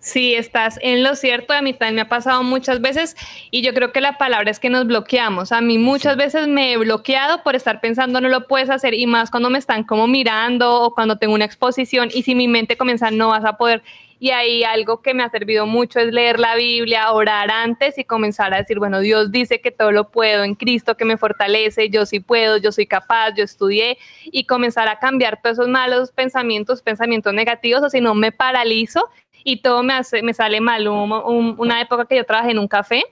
[0.00, 3.16] Sí, estás en lo cierto, a mí también me ha pasado muchas veces
[3.50, 5.52] y yo creo que la palabra es que nos bloqueamos.
[5.52, 9.06] A mí muchas veces me he bloqueado por estar pensando no lo puedes hacer y
[9.06, 12.78] más cuando me están como mirando o cuando tengo una exposición y si mi mente
[12.78, 13.82] comienza no vas a poder
[14.20, 18.04] y ahí algo que me ha servido mucho es leer la Biblia, orar antes y
[18.04, 21.88] comenzar a decir, bueno, Dios dice que todo lo puedo en Cristo que me fortalece,
[21.88, 26.12] yo sí puedo, yo soy capaz, yo estudié y comenzar a cambiar todos esos malos
[26.12, 29.08] pensamientos, pensamientos negativos, o si no me paralizo
[29.42, 30.86] y todo me, hace, sale mal.
[30.86, 33.02] Hubo una época que yo trabajé en un café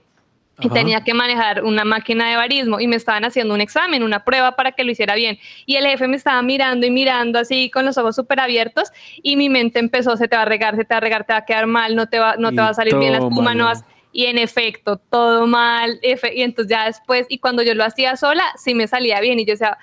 [0.61, 4.23] y tenía que manejar una máquina de barismo y me estaban haciendo un examen, una
[4.23, 5.39] prueba para que lo hiciera bien.
[5.65, 8.91] Y el jefe me estaba mirando y mirando así con los ojos súper abiertos
[9.21, 11.33] y mi mente empezó, se te va a regar, se te va a regar, te
[11.33, 13.53] va a quedar mal, no te va, no te va a salir bien la espuma,
[13.53, 13.83] no vas...
[14.11, 15.99] Y en efecto, todo mal.
[16.01, 19.39] Y entonces ya después, y cuando yo lo hacía sola, sí me salía bien.
[19.39, 19.77] Y yo decía,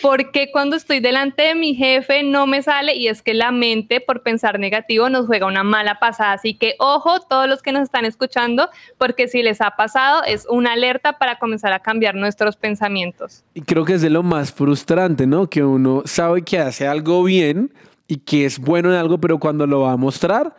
[0.00, 4.00] porque cuando estoy delante de mi jefe no me sale y es que la mente
[4.00, 6.32] por pensar negativo nos juega una mala pasada.
[6.32, 10.46] Así que ojo todos los que nos están escuchando porque si les ha pasado es
[10.48, 13.44] una alerta para comenzar a cambiar nuestros pensamientos.
[13.54, 15.48] Y creo que es de lo más frustrante, ¿no?
[15.48, 17.72] Que uno sabe que hace algo bien
[18.08, 20.54] y que es bueno en algo, pero cuando lo va a mostrar,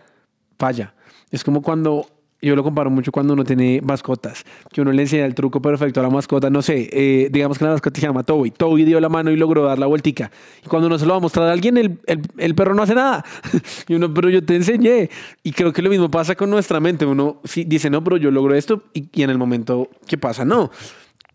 [0.57, 0.93] falla.
[1.31, 2.07] Es como cuando
[2.47, 5.99] yo lo comparo mucho cuando uno tiene mascotas, que uno le enseña el truco perfecto
[5.99, 8.99] a la mascota, no sé, eh, digamos que la mascota se llama Toby, Toby dio
[8.99, 10.31] la mano y logró dar la vueltica,
[10.63, 12.83] y cuando uno se lo va a mostrar a alguien, el, el, el perro no
[12.83, 13.23] hace nada,
[13.87, 15.09] y uno, pero yo te enseñé,
[15.43, 18.31] y creo que lo mismo pasa con nuestra mente, uno sí, dice, no, pero yo
[18.31, 20.71] logro esto, y, en el momento que pasa, no.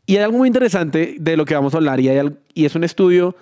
[0.07, 2.11] Y hay algo muy interesante de lo que vamos a hablar, y,
[2.55, 3.35] y es un estudio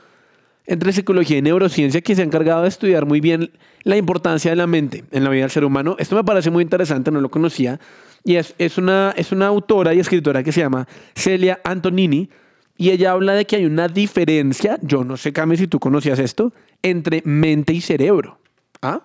[0.67, 3.51] entre psicología y neurociencia que se ha encargado de estudiar muy bien
[3.83, 5.97] la importancia de la mente en la vida del ser humano.
[5.99, 7.79] Esto me parece muy interesante, no lo conocía.
[8.25, 12.29] Y es, es, una, es una autora y escritora que se llama Celia Antonini.
[12.77, 16.19] Y ella habla de que hay una diferencia, yo no sé, Cami, si tú conocías
[16.19, 16.53] esto,
[16.83, 18.39] entre mente y cerebro.
[18.83, 19.01] ¿Ah?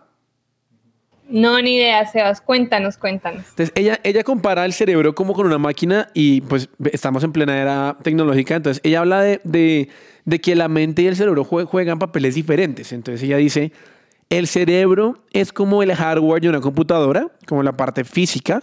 [1.31, 2.41] No, ni idea, Sebas.
[2.41, 3.45] Cuéntanos, cuéntanos.
[3.49, 7.59] Entonces, ella, ella compara el cerebro como con una máquina y pues estamos en plena
[7.59, 8.55] era tecnológica.
[8.55, 9.89] Entonces, ella habla de,
[10.25, 12.91] de, que la mente y el cerebro juegan papeles diferentes.
[12.91, 13.71] Entonces, ella dice,
[14.29, 18.61] el cerebro es como el hardware de una computadora, como la parte física,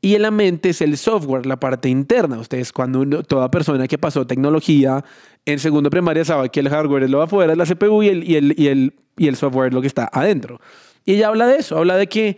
[0.00, 2.38] y la mente es el software, la parte interna.
[2.38, 5.04] Ustedes, cuando toda persona que pasó tecnología
[5.44, 8.08] en segundo primaria sabe que el hardware es lo de afuera, es la CPU y
[8.08, 10.60] el, y, el, y, el, y el software es lo que está adentro.
[11.08, 12.36] Y ella habla de eso, habla de que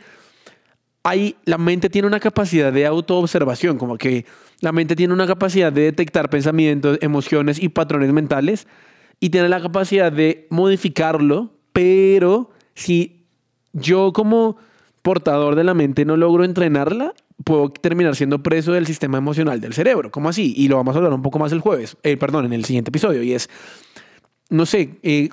[1.02, 4.26] hay, la mente tiene una capacidad de autoobservación, como que
[4.61, 8.68] la mente tiene una capacidad de detectar pensamientos, emociones y patrones mentales
[9.18, 13.26] y tiene la capacidad de modificarlo, pero si
[13.72, 14.56] yo como
[15.02, 19.72] portador de la mente no logro entrenarla, puedo terminar siendo preso del sistema emocional del
[19.72, 20.12] cerebro.
[20.12, 20.54] ¿Cómo así?
[20.56, 22.90] Y lo vamos a hablar un poco más el jueves, eh, perdón, en el siguiente
[22.90, 23.20] episodio.
[23.24, 23.50] Y es,
[24.48, 25.28] no sé, eh,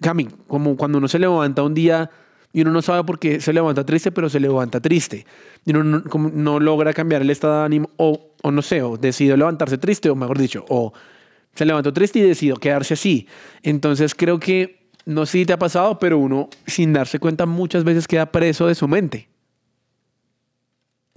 [0.00, 2.10] Cami, como cuando uno se levanta un día
[2.52, 5.26] y uno no sabe por qué se levanta triste, pero se levanta triste.
[5.64, 9.36] Y uno no, logra cambiar el estado de ánimo, o, o no sé, o decidió
[9.36, 10.92] levantarse triste, o mejor dicho, o
[11.54, 13.26] se levantó triste y decidió quedarse así.
[13.62, 17.84] Entonces creo que, no sé si te ha pasado, pero uno sin darse cuenta muchas
[17.84, 19.28] veces queda preso de su mente.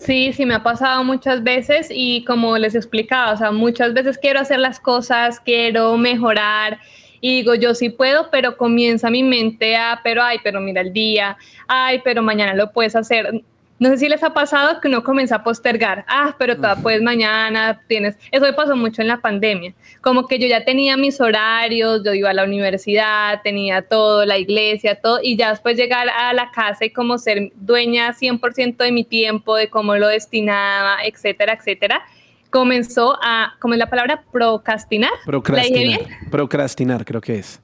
[0.02, 4.18] Sí, sí, me ha pasado muchas veces y como les explicaba, o sea, muchas veces
[4.18, 6.80] quiero hacer las cosas, quiero mejorar
[7.22, 10.92] y digo, yo sí puedo, pero comienza mi mente a, pero ay, pero mira el
[10.92, 13.42] día, ay, pero mañana lo puedes hacer.
[13.78, 17.02] No sé si les ha pasado que uno comienza a postergar, ah, pero todavía puedes
[17.02, 21.20] mañana, tienes, eso me pasó mucho en la pandemia, como que yo ya tenía mis
[21.20, 26.10] horarios, yo iba a la universidad, tenía todo, la iglesia, todo, y ya después llegar
[26.10, 30.98] a la casa y como ser dueña 100% de mi tiempo, de cómo lo destinaba,
[31.04, 32.04] etcétera, etcétera,
[32.52, 34.24] comenzó a, ¿cómo es la palabra?
[34.32, 35.12] Procrastinar.
[35.26, 36.02] Procrastinar.
[36.30, 37.60] Procrastinar, creo que es.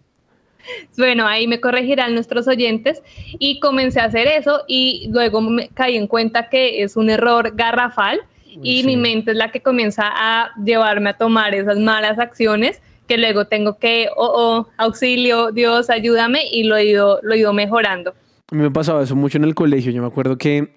[0.97, 3.01] Bueno, ahí me corregirán nuestros oyentes
[3.39, 7.53] y comencé a hacer eso y luego me caí en cuenta que es un error
[7.55, 8.21] garrafal
[8.63, 13.17] y mi mente es la que comienza a llevarme a tomar esas malas acciones que
[13.17, 17.53] luego tengo que, oh, oh, auxilio, Dios, ayúdame y lo he ido, lo he ido
[17.53, 18.13] mejorando.
[18.51, 19.91] A mí me pasaba eso mucho en el colegio.
[19.91, 20.73] Yo me acuerdo que,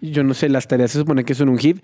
[0.00, 1.82] yo no sé, las tareas se supone que son un hit,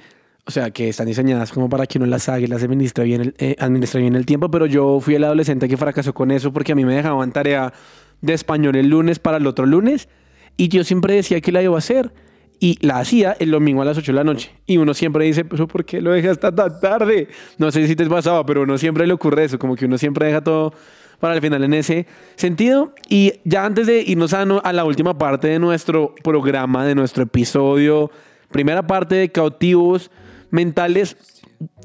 [0.49, 3.21] o sea, que están diseñadas como para que uno las haga y las administre bien,
[3.21, 3.57] el, eh,
[3.97, 6.87] bien el tiempo, pero yo fui el adolescente que fracasó con eso porque a mí
[6.87, 7.75] me dejaban tarea
[8.23, 10.09] de español el lunes para el otro lunes
[10.57, 12.15] y yo siempre decía que la iba a hacer
[12.61, 14.51] y la hacía el domingo a las 8 de la noche.
[14.65, 17.29] Y uno siempre dice, pero ¿por qué lo dejas hasta tan tarde?
[17.59, 20.29] No sé si te pasaba, pero uno siempre le ocurre eso, como que uno siempre
[20.29, 20.73] deja todo
[21.21, 22.07] para el final en ese
[22.37, 22.95] sentido.
[23.11, 27.25] Y ya antes de irnos a, a la última parte de nuestro programa, de nuestro
[27.25, 28.11] episodio,
[28.51, 30.11] primera parte de cautivos,
[30.51, 31.17] mentales,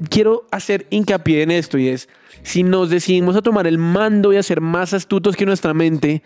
[0.08, 2.08] quiero hacer hincapié en esto y es,
[2.42, 6.22] si nos decidimos a tomar el mando y a ser más astutos que nuestra mente,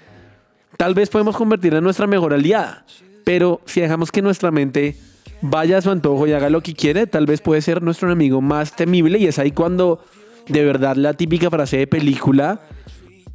[0.77, 2.85] tal vez podemos convertirla en nuestra mejor aliada,
[3.25, 4.97] pero si dejamos que nuestra mente
[5.41, 8.41] vaya a su antojo y haga lo que quiere, tal vez puede ser nuestro enemigo
[8.41, 10.03] más temible y es ahí cuando
[10.49, 12.61] de verdad la típica frase de película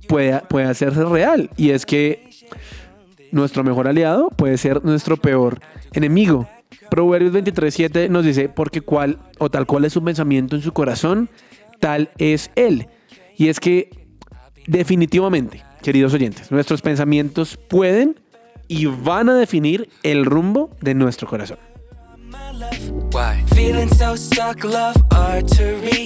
[0.08, 2.30] puede, puede hacerse real y es que
[3.32, 5.60] nuestro mejor aliado puede ser nuestro peor
[5.94, 6.48] enemigo.
[6.90, 11.30] Proverbios 23.7 nos dice, porque cual o tal cual es su pensamiento en su corazón,
[11.80, 12.88] tal es él.
[13.38, 13.90] Y es que
[14.68, 18.20] definitivamente, queridos oyentes, nuestros pensamientos pueden
[18.68, 21.58] y van a definir el rumbo de nuestro corazón.
[23.12, 23.44] Why?
[23.54, 24.96] Feeling so stuck, love.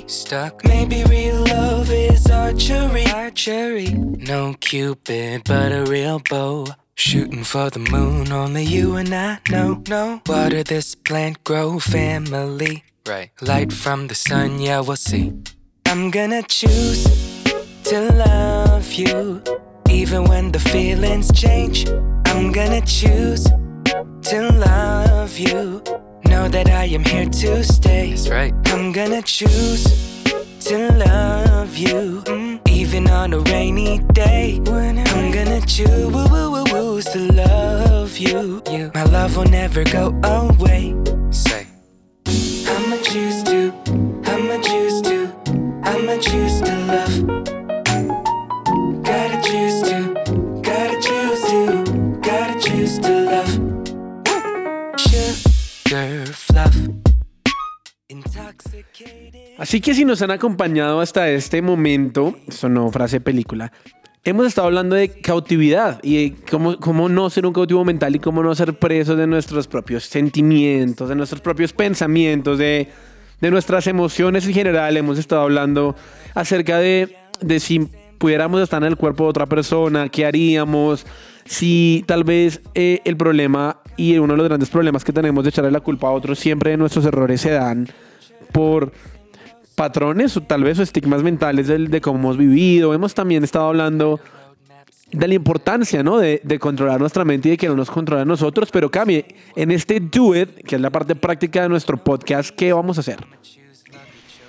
[0.08, 0.64] Stuck.
[0.66, 2.28] Maybe real love is.
[2.30, 3.94] Archery.
[4.28, 6.66] No cupid, but a real bow.
[7.00, 9.84] Shooting for the moon, only you and I know.
[9.88, 12.86] No, water this plant, grow family.
[13.08, 13.30] Right.
[13.40, 15.32] Light from the sun, yeah, we'll see.
[15.86, 17.04] I'm gonna choose
[17.84, 19.44] to love you,
[19.92, 21.88] even when the feelings change.
[22.26, 25.84] I'm gonna choose to love you.
[26.26, 28.10] Know that I am here to stay.
[28.10, 28.54] That's right.
[28.74, 29.84] I'm gonna choose
[30.62, 34.60] to love you, mm, even on a rainy day.
[35.38, 38.60] Gonna choose to love you.
[38.72, 38.90] you.
[38.96, 40.96] My love will never go away.
[41.30, 41.68] Say,
[42.26, 43.72] I'ma choose to,
[44.26, 45.30] I'ma choose to,
[45.84, 47.16] I'ma choose to love.
[49.04, 49.98] Gotta choose to,
[50.64, 51.84] gotta choose to,
[52.20, 53.54] gotta choose to love.
[54.98, 56.76] Sugar fluff.
[58.10, 59.60] Intoxicated.
[59.60, 63.72] Así que si nos han acompañado hasta este momento, sonó frase película,
[64.24, 68.20] hemos estado hablando de cautividad y de cómo, cómo no ser un cautivo mental y
[68.20, 72.90] cómo no ser presos de nuestros propios sentimientos, de nuestros propios pensamientos, de,
[73.40, 74.98] de nuestras emociones en general.
[74.98, 75.96] Hemos estado hablando
[76.34, 81.06] acerca de, de si pudiéramos estar en el cuerpo de otra persona, qué haríamos,
[81.46, 85.50] si tal vez eh, el problema y uno de los grandes problemas que tenemos de
[85.50, 87.88] echarle la culpa a otros siempre de nuestros errores se dan
[88.52, 88.92] por
[89.78, 92.96] patrones o tal vez o estigmas mentales de, cómo hemos vivido.
[92.96, 94.20] Hemos también estado hablando
[95.12, 96.18] de la importancia, ¿no?
[96.18, 98.70] De, controlar nuestra mente y de que no nos controla nosotros.
[98.72, 99.24] Pero Cami,
[99.56, 103.02] en este Do It, que es la parte práctica de nuestro podcast, ¿qué vamos a
[103.02, 103.20] hacer?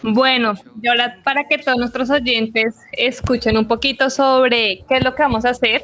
[0.03, 5.15] Bueno, y ahora para que todos nuestros oyentes escuchen un poquito sobre qué es lo
[5.15, 5.83] que vamos a hacer,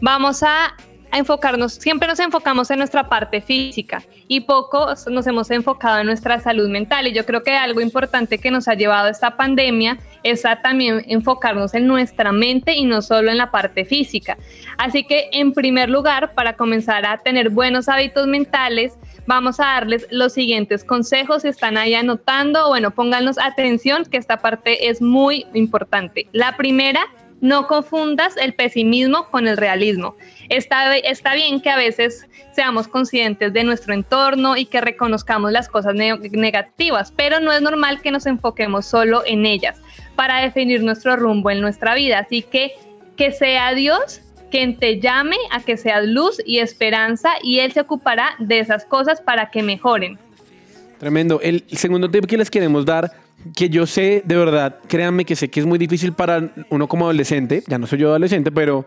[0.00, 0.76] vamos a
[1.10, 6.06] a enfocarnos, siempre nos enfocamos en nuestra parte física y poco nos hemos enfocado en
[6.06, 7.06] nuestra salud mental.
[7.06, 11.04] Y yo creo que algo importante que nos ha llevado esta pandemia es a también
[11.08, 14.36] enfocarnos en nuestra mente y no solo en la parte física.
[14.78, 20.06] Así que en primer lugar, para comenzar a tener buenos hábitos mentales, vamos a darles
[20.10, 21.42] los siguientes consejos.
[21.42, 26.26] Si están ahí anotando, bueno, póngannos atención que esta parte es muy importante.
[26.32, 27.00] La primera,
[27.40, 30.14] no confundas el pesimismo con el realismo.
[30.48, 35.68] Está, está bien que a veces seamos conscientes de nuestro entorno y que reconozcamos las
[35.68, 39.80] cosas negativas, pero no es normal que nos enfoquemos solo en ellas
[40.16, 42.18] para definir nuestro rumbo en nuestra vida.
[42.18, 42.72] Así que
[43.16, 47.80] que sea Dios quien te llame a que seas luz y esperanza y Él se
[47.80, 50.18] ocupará de esas cosas para que mejoren.
[50.98, 51.40] Tremendo.
[51.42, 53.10] El segundo tip que les queremos dar,
[53.56, 57.06] que yo sé de verdad, créanme que sé que es muy difícil para uno como
[57.06, 58.86] adolescente, ya no soy yo adolescente, pero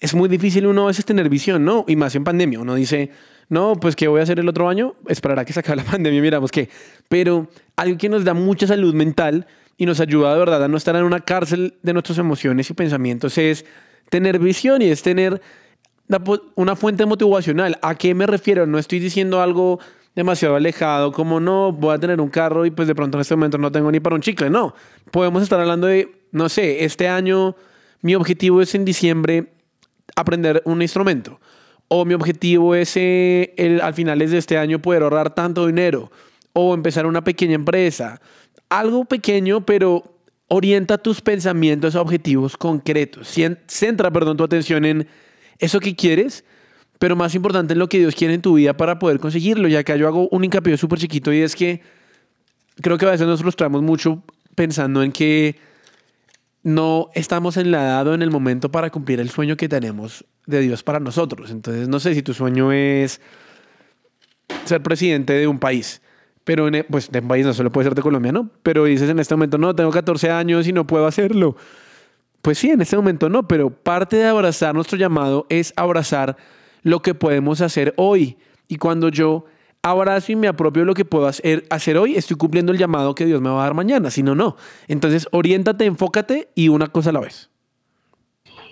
[0.00, 1.84] es muy difícil uno a veces tener visión, ¿no?
[1.88, 2.60] Y más en pandemia.
[2.60, 3.10] Uno dice,
[3.48, 4.94] no, pues ¿qué voy a hacer el otro año?
[5.08, 6.68] Esperará que se acabe la pandemia, miramos qué.
[7.08, 10.76] Pero algo que nos da mucha salud mental y nos ayuda de verdad a no
[10.76, 13.64] estar en una cárcel de nuestras emociones y pensamientos es
[14.08, 15.40] tener visión y es tener
[16.54, 17.78] una fuente motivacional.
[17.82, 18.66] ¿A qué me refiero?
[18.66, 19.78] No estoy diciendo algo
[20.18, 23.36] demasiado alejado, como no, voy a tener un carro y pues de pronto en este
[23.36, 24.50] momento no tengo ni para un chicle.
[24.50, 24.74] No,
[25.12, 27.54] podemos estar hablando de, no sé, este año
[28.02, 29.52] mi objetivo es en diciembre
[30.16, 31.40] aprender un instrumento.
[31.86, 36.10] O mi objetivo es eh, el, al finales de este año poder ahorrar tanto dinero.
[36.52, 38.20] O empezar una pequeña empresa.
[38.68, 40.02] Algo pequeño, pero
[40.48, 43.32] orienta tus pensamientos a objetivos concretos.
[43.68, 45.06] Centra, perdón, tu atención en
[45.60, 46.44] eso que quieres,
[46.98, 49.68] pero más importante en lo que Dios quiere en tu vida para poder conseguirlo.
[49.68, 51.82] Y acá yo hago un hincapié súper chiquito y es que
[52.80, 54.22] creo que a veces nos frustramos mucho
[54.54, 55.56] pensando en que
[56.62, 60.60] no estamos en la edad en el momento para cumplir el sueño que tenemos de
[60.60, 61.50] Dios para nosotros.
[61.50, 63.20] Entonces, no sé si tu sueño es
[64.64, 66.02] ser presidente de un país
[66.48, 68.48] pero en, e, pues de país no solo puede ser de Colombia, ¿no?
[68.62, 71.56] Pero dices en este momento, no, tengo 14 años y no puedo hacerlo.
[72.40, 76.38] Pues sí, en este momento no, pero parte de abrazar nuestro llamado es abrazar
[76.82, 78.38] lo que podemos hacer hoy.
[78.68, 79.44] Y cuando yo
[79.82, 83.26] abrazo y me apropio lo que puedo hacer, hacer hoy, estoy cumpliendo el llamado que
[83.26, 84.56] Dios me va a dar mañana, si no, no.
[84.88, 87.50] Entonces, oriéntate, enfócate y una cosa a la vez.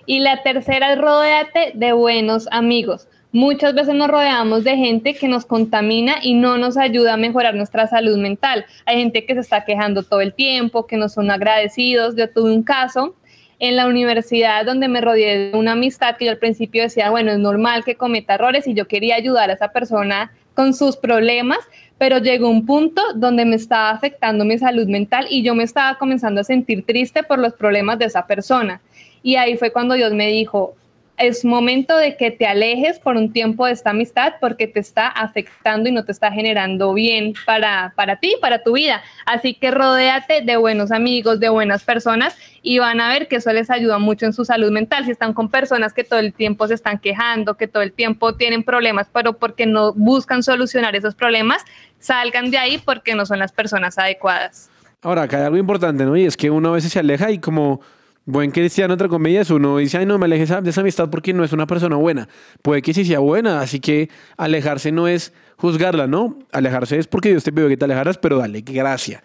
[0.06, 3.08] Y la tercera es rodéate de buenos amigos.
[3.32, 7.54] Muchas veces nos rodeamos de gente que nos contamina y no nos ayuda a mejorar
[7.54, 8.64] nuestra salud mental.
[8.86, 12.14] Hay gente que se está quejando todo el tiempo, que no son agradecidos.
[12.16, 13.14] Yo tuve un caso
[13.58, 17.32] en la universidad donde me rodeé de una amistad que yo al principio decía, bueno,
[17.32, 21.58] es normal que cometa errores y yo quería ayudar a esa persona con sus problemas,
[21.98, 25.98] pero llegó un punto donde me estaba afectando mi salud mental y yo me estaba
[25.98, 28.80] comenzando a sentir triste por los problemas de esa persona.
[29.22, 30.74] Y ahí fue cuando Dios me dijo,
[31.18, 35.08] es momento de que te alejes por un tiempo de esta amistad porque te está
[35.08, 39.02] afectando y no te está generando bien para, para ti, para tu vida.
[39.24, 43.52] Así que rodéate de buenos amigos, de buenas personas y van a ver que eso
[43.52, 45.04] les ayuda mucho en su salud mental.
[45.04, 48.34] Si están con personas que todo el tiempo se están quejando, que todo el tiempo
[48.34, 51.64] tienen problemas, pero porque no buscan solucionar esos problemas,
[51.98, 54.70] salgan de ahí porque no son las personas adecuadas.
[55.02, 56.16] Ahora, acá hay algo importante, ¿no?
[56.16, 57.80] Y es que uno a veces se aleja y como
[58.26, 61.44] buen cristiano, entre comillas, uno dice, ay, no, me alejes de esa amistad porque no
[61.44, 62.28] es una persona buena.
[62.60, 66.38] Puede que sí sea buena, así que alejarse no es juzgarla, ¿no?
[66.52, 69.22] Alejarse es porque Dios te pidió que te alejaras, pero dale, gracia.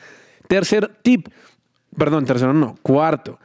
[0.47, 1.27] Tercer tip,
[1.97, 3.39] perdón, tercero no, cuarto,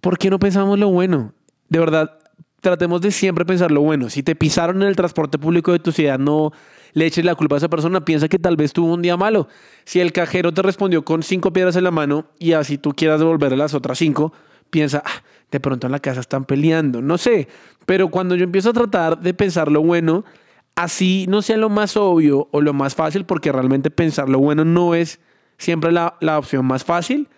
[0.00, 1.32] ¿por qué no pensamos lo bueno?
[1.68, 2.18] De verdad,
[2.60, 4.10] tratemos de siempre pensar lo bueno.
[4.10, 6.52] Si te pisaron en el transporte público de tu ciudad, no
[6.92, 9.48] le eches la culpa a esa persona, piensa que tal vez tuvo un día malo.
[9.84, 13.20] Si el cajero te respondió con cinco piedras en la mano y así tú quieras
[13.20, 14.32] devolverle las otras cinco,
[14.70, 17.48] piensa, ah, de pronto en la casa están peleando, no sé,
[17.84, 20.24] pero cuando yo empiezo a tratar de pensar lo bueno,
[20.74, 24.64] así no sea lo más obvio o lo más fácil, porque realmente pensar lo bueno
[24.64, 25.20] no es
[25.58, 27.28] siempre la, opción más fácil,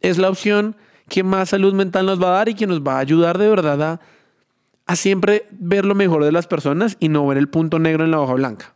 [0.00, 0.76] es la opción
[1.08, 3.48] que más salud mental nos va a dar y que nos va a ayudar de
[3.48, 4.00] verdad a,
[4.86, 8.10] a siempre ver lo mejor de las personas y no ver el punto negro en
[8.10, 8.74] la hoja blanca.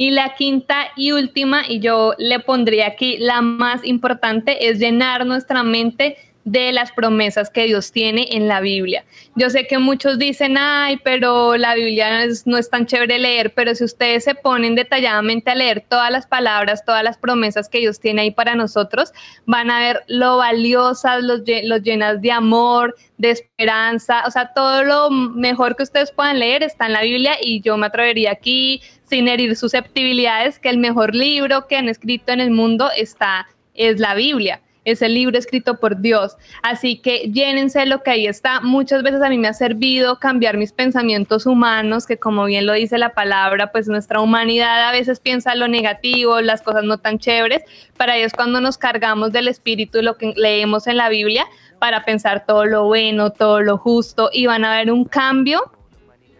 [0.00, 5.26] Y la quinta y última, y yo le pondría aquí la más importante, es llenar
[5.26, 6.16] nuestra mente
[6.50, 9.04] de las promesas que Dios tiene en la Biblia.
[9.34, 13.74] Yo sé que muchos dicen, ay, pero la Biblia no es, tan chévere leer, pero
[13.74, 18.00] si ustedes se ponen detalladamente a leer todas las palabras, todas las promesas que Dios
[18.00, 19.12] tiene ahí para nosotros,
[19.46, 24.84] van a ver lo valiosas, los, los llenas de amor, de esperanza, o sea, todo
[24.84, 28.80] lo mejor que ustedes puedan leer está en la Biblia y yo me atrevería aquí,
[29.04, 33.98] sin herir susceptibilidades, que el mejor libro que han escrito en el mundo está, es
[34.00, 34.60] la Biblia
[34.90, 36.36] es el libro escrito por Dios.
[36.62, 38.60] Así que llénense lo que ahí está.
[38.60, 42.72] Muchas veces a mí me ha servido cambiar mis pensamientos humanos, que como bien lo
[42.72, 47.18] dice la palabra, pues nuestra humanidad a veces piensa lo negativo, las cosas no tan
[47.18, 47.62] chéveres.
[47.96, 51.46] Para ello es cuando nos cargamos del espíritu, lo que leemos en la Biblia,
[51.78, 55.70] para pensar todo lo bueno, todo lo justo, y van a ver un cambio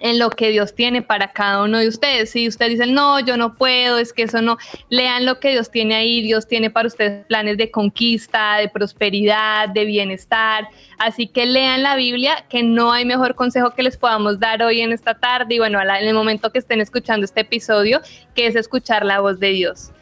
[0.01, 2.31] en lo que Dios tiene para cada uno de ustedes.
[2.31, 5.71] Si ustedes dicen, no, yo no puedo, es que eso no, lean lo que Dios
[5.71, 6.23] tiene ahí.
[6.23, 10.69] Dios tiene para ustedes planes de conquista, de prosperidad, de bienestar.
[10.99, 14.81] Así que lean la Biblia, que no hay mejor consejo que les podamos dar hoy
[14.81, 18.01] en esta tarde y bueno, en el momento que estén escuchando este episodio,
[18.35, 19.93] que es escuchar la voz de Dios.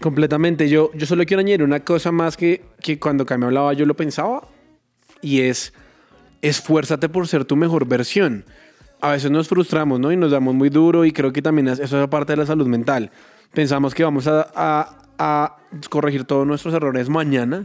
[0.00, 0.68] completamente.
[0.68, 3.94] Yo, yo solo quiero añadir una cosa más que, que cuando me hablaba yo lo
[3.94, 4.48] pensaba
[5.20, 5.72] y es
[6.42, 8.44] esfuérzate por ser tu mejor versión
[9.00, 10.12] a veces nos frustramos, ¿no?
[10.12, 12.66] Y nos damos muy duro y creo que también eso es parte de la salud
[12.66, 13.10] mental.
[13.52, 15.56] Pensamos que vamos a,
[15.88, 17.64] corregir todos nuestros errores mañana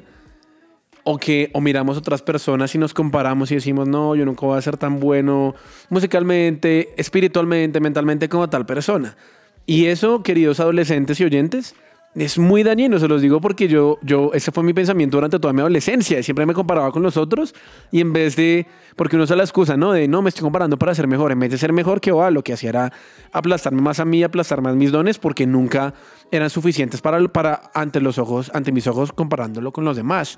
[1.03, 4.57] o que o miramos otras personas y nos comparamos y decimos, no, yo nunca voy
[4.57, 5.55] a ser tan bueno
[5.89, 9.17] musicalmente, espiritualmente, mentalmente como tal persona.
[9.65, 11.75] Y eso, queridos adolescentes y oyentes,
[12.13, 15.53] es muy dañino, se los digo porque yo, yo, ese fue mi pensamiento durante toda
[15.53, 16.21] mi adolescencia.
[16.21, 17.55] Siempre me comparaba con los otros
[17.89, 19.93] y en vez de, porque uno usa la excusa, ¿no?
[19.93, 21.31] De no, me estoy comparando para ser mejor.
[21.31, 22.93] En vez de ser mejor que va, lo que hacía era
[23.31, 25.93] aplastarme más a mí, aplastar más mis dones porque nunca
[26.31, 30.37] eran suficientes para, para ante los ojos, ante mis ojos, comparándolo con los demás.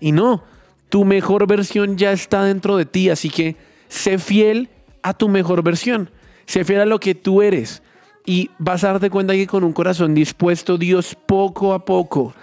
[0.00, 0.44] Y no,
[0.90, 3.56] tu mejor versión ya está dentro de ti, así que
[3.88, 4.68] sé fiel
[5.02, 6.10] a tu mejor versión.
[6.44, 7.82] Sé fiel a lo que tú eres.
[8.26, 12.34] Y vas a darte cuenta que con un corazón dispuesto, Dios poco a poco,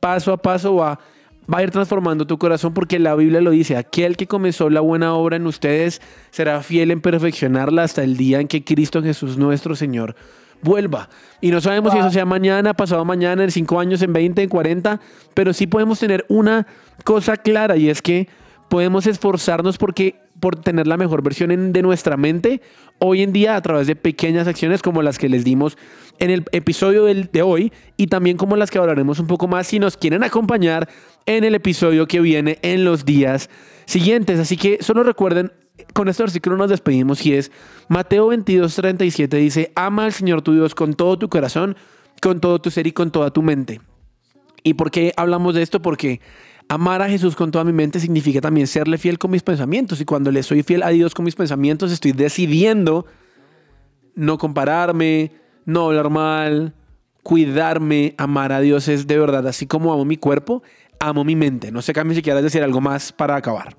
[0.00, 0.98] paso a paso va,
[1.52, 4.80] va a ir transformando tu corazón porque la Biblia lo dice, aquel que comenzó la
[4.80, 9.38] buena obra en ustedes será fiel en perfeccionarla hasta el día en que Cristo Jesús
[9.38, 10.16] nuestro Señor
[10.60, 11.08] vuelva.
[11.40, 14.48] Y no sabemos si eso sea mañana, pasado mañana, en cinco años, en 20, en
[14.48, 15.00] 40,
[15.34, 16.66] pero sí podemos tener una
[17.04, 18.28] cosa clara y es que
[18.68, 22.60] podemos esforzarnos porque por tener la mejor versión de nuestra mente
[22.98, 25.76] hoy en día a través de pequeñas acciones como las que les dimos
[26.18, 29.78] en el episodio de hoy y también como las que hablaremos un poco más si
[29.78, 30.88] nos quieren acompañar
[31.26, 33.50] en el episodio que viene en los días
[33.84, 34.38] siguientes.
[34.38, 35.52] Así que solo recuerden,
[35.92, 37.52] con este versículo nos despedimos y es
[37.88, 41.76] Mateo 22, 37 dice, ama al Señor tu Dios con todo tu corazón,
[42.20, 43.80] con todo tu ser y con toda tu mente.
[44.64, 45.80] ¿Y por qué hablamos de esto?
[45.80, 46.20] Porque
[46.68, 50.00] Amar a Jesús con toda mi mente significa también serle fiel con mis pensamientos.
[50.00, 53.06] Y cuando le soy fiel a Dios con mis pensamientos, estoy decidiendo
[54.14, 55.32] no compararme,
[55.64, 56.74] no hablar mal,
[57.22, 60.62] cuidarme, amar a Dios es de verdad, así como amo mi cuerpo,
[60.98, 61.70] amo mi mente.
[61.72, 63.76] No sé, Cami, si quieres decir algo más para acabar.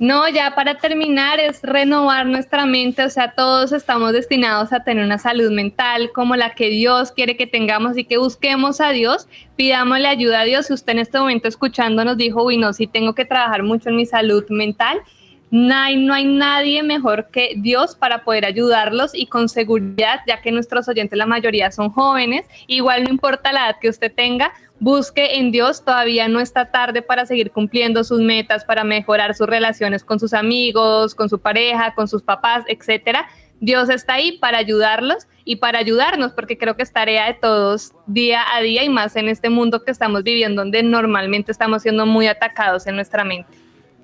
[0.00, 5.04] No, ya para terminar es renovar nuestra mente, o sea, todos estamos destinados a tener
[5.04, 9.28] una salud mental como la que Dios quiere que tengamos y que busquemos a Dios,
[9.56, 10.68] pidámosle ayuda a Dios.
[10.68, 13.90] Si usted en este momento escuchando nos dijo, uy, no, sí tengo que trabajar mucho
[13.90, 15.02] en mi salud mental,
[15.50, 20.40] no hay, no hay nadie mejor que Dios para poder ayudarlos y con seguridad, ya
[20.40, 24.52] que nuestros oyentes la mayoría son jóvenes, igual no importa la edad que usted tenga,
[24.80, 29.46] busque en Dios, todavía no está tarde para seguir cumpliendo sus metas, para mejorar sus
[29.46, 33.28] relaciones con sus amigos, con su pareja, con sus papás, etcétera.
[33.60, 37.92] Dios está ahí para ayudarlos y para ayudarnos, porque creo que es tarea de todos
[38.06, 42.06] día a día y más en este mundo que estamos viviendo, donde normalmente estamos siendo
[42.06, 43.59] muy atacados en nuestra mente.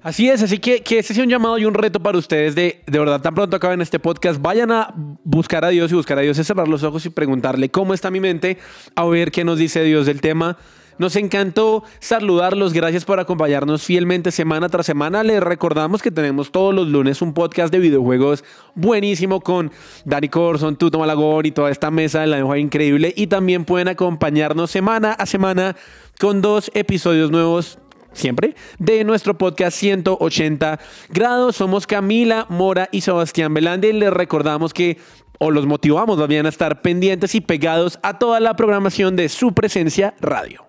[0.06, 2.80] Así es, así que, que este es un llamado y un reto para ustedes de,
[2.86, 4.94] de verdad, tan pronto acaben este podcast, vayan a
[5.24, 8.08] buscar a Dios y buscar a Dios es cerrar los ojos y preguntarle cómo está
[8.08, 8.56] mi mente,
[8.94, 10.58] a ver qué nos dice Dios del tema.
[10.98, 12.72] Nos encantó saludarlos.
[12.72, 15.24] Gracias por acompañarnos fielmente semana tras semana.
[15.24, 18.44] Les recordamos que tenemos todos los lunes un podcast de videojuegos
[18.76, 19.72] buenísimo con
[20.04, 23.12] Dani Corson, Tuto Malagón y toda esta mesa de la mejor increíble.
[23.16, 25.74] Y también pueden acompañarnos semana a semana
[26.20, 27.80] con dos episodios nuevos
[28.16, 30.78] siempre, de nuestro podcast 180
[31.10, 31.56] grados.
[31.56, 33.92] Somos Camila Mora y Sebastián Belande.
[33.92, 34.98] Les recordamos que
[35.38, 39.52] o los motivamos también a estar pendientes y pegados a toda la programación de su
[39.52, 40.66] presencia radio.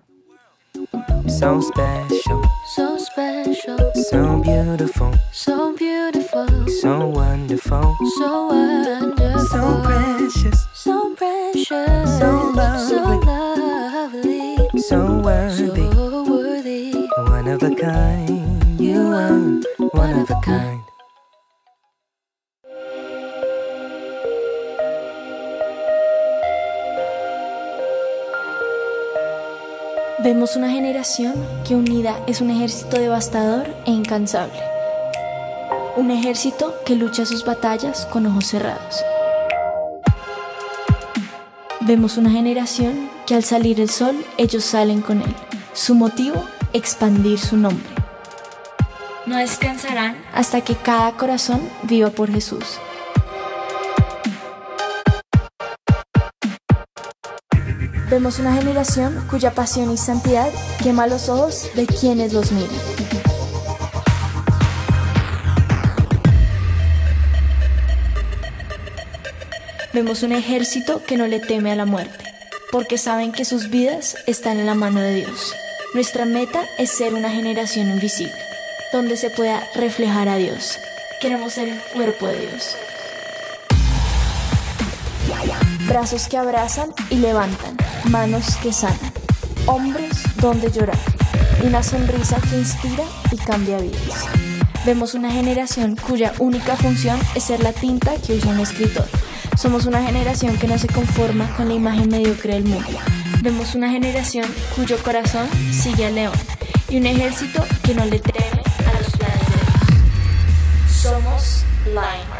[1.26, 2.42] So special,
[2.74, 6.46] so special, so beautiful, so beautiful,
[6.80, 16.27] so wonderful, so wonderful, so precious, so precious, so lovely, so lovely, so worthy.
[30.22, 31.32] Vemos una generación
[31.66, 34.60] que unida es un ejército devastador e incansable.
[35.96, 39.02] Un ejército que lucha sus batallas con ojos cerrados.
[41.80, 45.34] Vemos una generación que al salir el sol ellos salen con él
[45.72, 47.88] Su motivo, expandir su nombre.
[49.26, 52.78] No descansarán hasta que cada corazón viva por Jesús.
[58.10, 60.50] Vemos una generación cuya pasión y santidad
[60.82, 62.70] quema los ojos de quienes los miran.
[69.92, 72.24] Vemos un ejército que no le teme a la muerte,
[72.72, 75.54] porque saben que sus vidas están en la mano de Dios.
[75.94, 78.34] Nuestra meta es ser una generación invisible,
[78.92, 80.78] donde se pueda reflejar a Dios.
[81.18, 82.76] Queremos ser el cuerpo de Dios.
[85.88, 87.74] Brazos que abrazan y levantan,
[88.10, 88.98] manos que sanan,
[89.64, 90.98] hombros donde llorar,
[91.64, 94.26] una sonrisa que inspira y cambia vidas.
[94.84, 99.08] Vemos una generación cuya única función es ser la tinta que usa un escritor.
[99.56, 102.98] Somos una generación que no se conforma con la imagen mediocre del mundo.
[103.40, 106.34] Vemos una generación cuyo corazón sigue al león
[106.88, 111.02] y un ejército que no le teme a los planes de Dios.
[111.02, 112.37] Somos Lionheart.